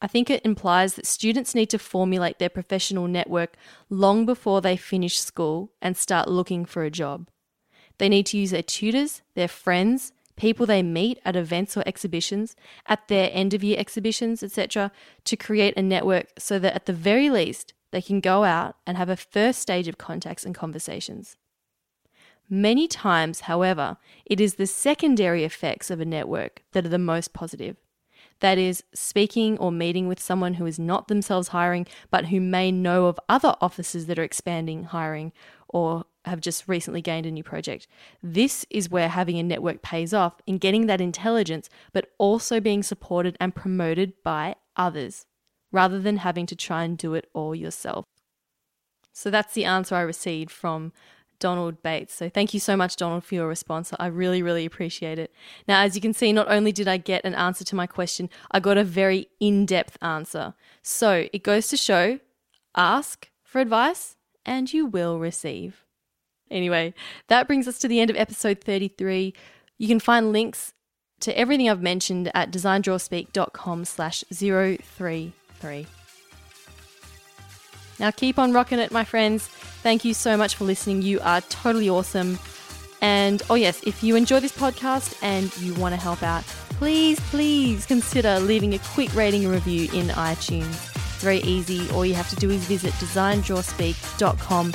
I 0.00 0.08
think 0.08 0.30
it 0.30 0.44
implies 0.44 0.94
that 0.94 1.06
students 1.06 1.54
need 1.54 1.70
to 1.70 1.78
formulate 1.78 2.38
their 2.38 2.48
professional 2.48 3.06
network 3.06 3.56
long 3.88 4.26
before 4.26 4.60
they 4.60 4.76
finish 4.76 5.20
school 5.20 5.70
and 5.80 5.96
start 5.96 6.28
looking 6.28 6.64
for 6.64 6.82
a 6.82 6.90
job. 6.90 7.28
They 7.98 8.08
need 8.08 8.26
to 8.26 8.38
use 8.38 8.50
their 8.50 8.62
tutors, 8.62 9.22
their 9.34 9.46
friends, 9.46 10.12
people 10.42 10.66
they 10.66 10.82
meet 10.82 11.20
at 11.24 11.36
events 11.36 11.76
or 11.76 11.84
exhibitions, 11.86 12.56
at 12.86 13.06
their 13.06 13.30
end 13.32 13.54
of 13.54 13.62
year 13.62 13.78
exhibitions, 13.78 14.42
etc., 14.42 14.90
to 15.22 15.36
create 15.36 15.72
a 15.76 15.82
network 15.82 16.32
so 16.36 16.58
that 16.58 16.74
at 16.74 16.86
the 16.86 16.92
very 16.92 17.30
least 17.30 17.74
they 17.92 18.02
can 18.02 18.18
go 18.18 18.42
out 18.42 18.74
and 18.84 18.96
have 18.96 19.08
a 19.08 19.14
first 19.14 19.60
stage 19.60 19.86
of 19.86 19.98
contacts 19.98 20.44
and 20.44 20.52
conversations. 20.52 21.36
Many 22.50 22.88
times, 22.88 23.42
however, 23.42 23.98
it 24.26 24.40
is 24.40 24.56
the 24.56 24.66
secondary 24.66 25.44
effects 25.44 25.92
of 25.92 26.00
a 26.00 26.04
network 26.04 26.64
that 26.72 26.84
are 26.84 26.88
the 26.96 26.98
most 26.98 27.32
positive. 27.32 27.76
That 28.40 28.58
is, 28.58 28.82
speaking 28.92 29.56
or 29.58 29.70
meeting 29.70 30.08
with 30.08 30.18
someone 30.18 30.54
who 30.54 30.66
is 30.66 30.76
not 30.76 31.06
themselves 31.06 31.48
hiring, 31.48 31.86
but 32.10 32.26
who 32.26 32.40
may 32.40 32.72
know 32.72 33.06
of 33.06 33.20
other 33.28 33.54
offices 33.60 34.06
that 34.06 34.18
are 34.18 34.24
expanding 34.24 34.84
hiring 34.86 35.30
or 35.68 36.06
have 36.24 36.40
just 36.40 36.68
recently 36.68 37.02
gained 37.02 37.26
a 37.26 37.30
new 37.30 37.42
project. 37.42 37.86
This 38.22 38.64
is 38.70 38.90
where 38.90 39.08
having 39.08 39.38
a 39.38 39.42
network 39.42 39.82
pays 39.82 40.14
off 40.14 40.40
in 40.46 40.58
getting 40.58 40.86
that 40.86 41.00
intelligence, 41.00 41.68
but 41.92 42.10
also 42.18 42.60
being 42.60 42.82
supported 42.82 43.36
and 43.40 43.54
promoted 43.54 44.12
by 44.22 44.56
others 44.76 45.26
rather 45.72 45.98
than 45.98 46.18
having 46.18 46.46
to 46.46 46.56
try 46.56 46.84
and 46.84 46.98
do 46.98 47.14
it 47.14 47.28
all 47.32 47.54
yourself. 47.54 48.04
So 49.12 49.30
that's 49.30 49.54
the 49.54 49.64
answer 49.64 49.94
I 49.94 50.02
received 50.02 50.50
from 50.50 50.92
Donald 51.38 51.82
Bates. 51.82 52.14
So 52.14 52.28
thank 52.28 52.54
you 52.54 52.60
so 52.60 52.76
much, 52.76 52.96
Donald, 52.96 53.24
for 53.24 53.34
your 53.34 53.48
response. 53.48 53.92
I 53.98 54.06
really, 54.06 54.42
really 54.42 54.64
appreciate 54.64 55.18
it. 55.18 55.34
Now, 55.66 55.82
as 55.82 55.96
you 55.96 56.00
can 56.00 56.14
see, 56.14 56.32
not 56.32 56.48
only 56.48 56.70
did 56.70 56.86
I 56.86 56.98
get 56.98 57.24
an 57.24 57.34
answer 57.34 57.64
to 57.64 57.74
my 57.74 57.86
question, 57.86 58.30
I 58.52 58.60
got 58.60 58.78
a 58.78 58.84
very 58.84 59.28
in 59.40 59.66
depth 59.66 59.98
answer. 60.00 60.54
So 60.82 61.26
it 61.32 61.42
goes 61.42 61.68
to 61.68 61.76
show 61.76 62.20
ask 62.76 63.28
for 63.42 63.60
advice 63.60 64.16
and 64.46 64.72
you 64.72 64.86
will 64.86 65.18
receive. 65.18 65.81
Anyway, 66.52 66.94
that 67.28 67.46
brings 67.48 67.66
us 67.66 67.78
to 67.80 67.88
the 67.88 68.00
end 68.00 68.10
of 68.10 68.16
episode 68.16 68.60
33. 68.60 69.34
You 69.78 69.88
can 69.88 69.98
find 69.98 70.30
links 70.30 70.74
to 71.20 71.36
everything 71.36 71.68
I've 71.68 71.82
mentioned 71.82 72.30
at 72.34 72.50
designdrawspeak.com 72.52 73.84
slash 73.84 74.22
033. 74.32 75.86
Now 77.98 78.10
keep 78.10 78.38
on 78.38 78.52
rocking 78.52 78.78
it, 78.78 78.90
my 78.90 79.04
friends. 79.04 79.46
Thank 79.46 80.04
you 80.04 80.14
so 80.14 80.36
much 80.36 80.56
for 80.56 80.64
listening. 80.64 81.02
You 81.02 81.20
are 81.20 81.40
totally 81.42 81.88
awesome. 81.88 82.38
And 83.00 83.42
oh, 83.50 83.54
yes, 83.54 83.82
if 83.84 84.02
you 84.02 84.14
enjoy 84.14 84.40
this 84.40 84.56
podcast 84.56 85.18
and 85.22 85.56
you 85.58 85.74
want 85.74 85.94
to 85.94 86.00
help 86.00 86.22
out, 86.22 86.44
please, 86.78 87.18
please 87.30 87.84
consider 87.86 88.38
leaving 88.38 88.74
a 88.74 88.78
quick 88.78 89.12
rating 89.14 89.44
and 89.44 89.52
review 89.52 89.88
in 89.92 90.06
iTunes. 90.08 90.70
It's 91.14 91.22
very 91.22 91.40
easy. 91.40 91.90
All 91.90 92.06
you 92.06 92.14
have 92.14 92.30
to 92.30 92.36
do 92.36 92.50
is 92.50 92.64
visit 92.64 92.92
designdrawspeak.com 92.94 94.72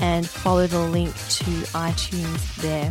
and 0.00 0.28
follow 0.28 0.66
the 0.66 0.78
link 0.78 1.14
to 1.14 1.50
iTunes 1.72 2.56
there. 2.56 2.90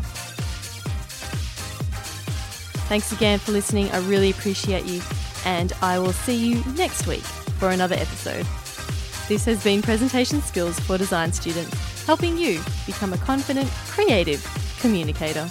Thanks 2.88 3.12
again 3.12 3.38
for 3.40 3.52
listening. 3.52 3.92
I 3.92 4.00
really 4.08 4.32
appreciate 4.32 4.86
you, 4.86 5.02
and 5.46 5.74
I 5.82 6.00
will 6.00 6.14
see 6.14 6.36
you 6.36 6.64
next 6.76 7.06
week 7.06 7.22
for 7.60 7.70
another 7.70 7.96
episode. 7.96 8.48
This 9.28 9.46
has 9.46 9.64
been 9.64 9.82
Presentation 9.82 10.42
Skills 10.42 10.80
for 10.80 10.98
Design 10.98 11.32
Students, 11.32 12.06
helping 12.06 12.38
you 12.38 12.62
become 12.88 13.14
a 13.14 13.18
confident, 13.18 13.70
creative 13.88 14.44
communicator. 14.80 15.48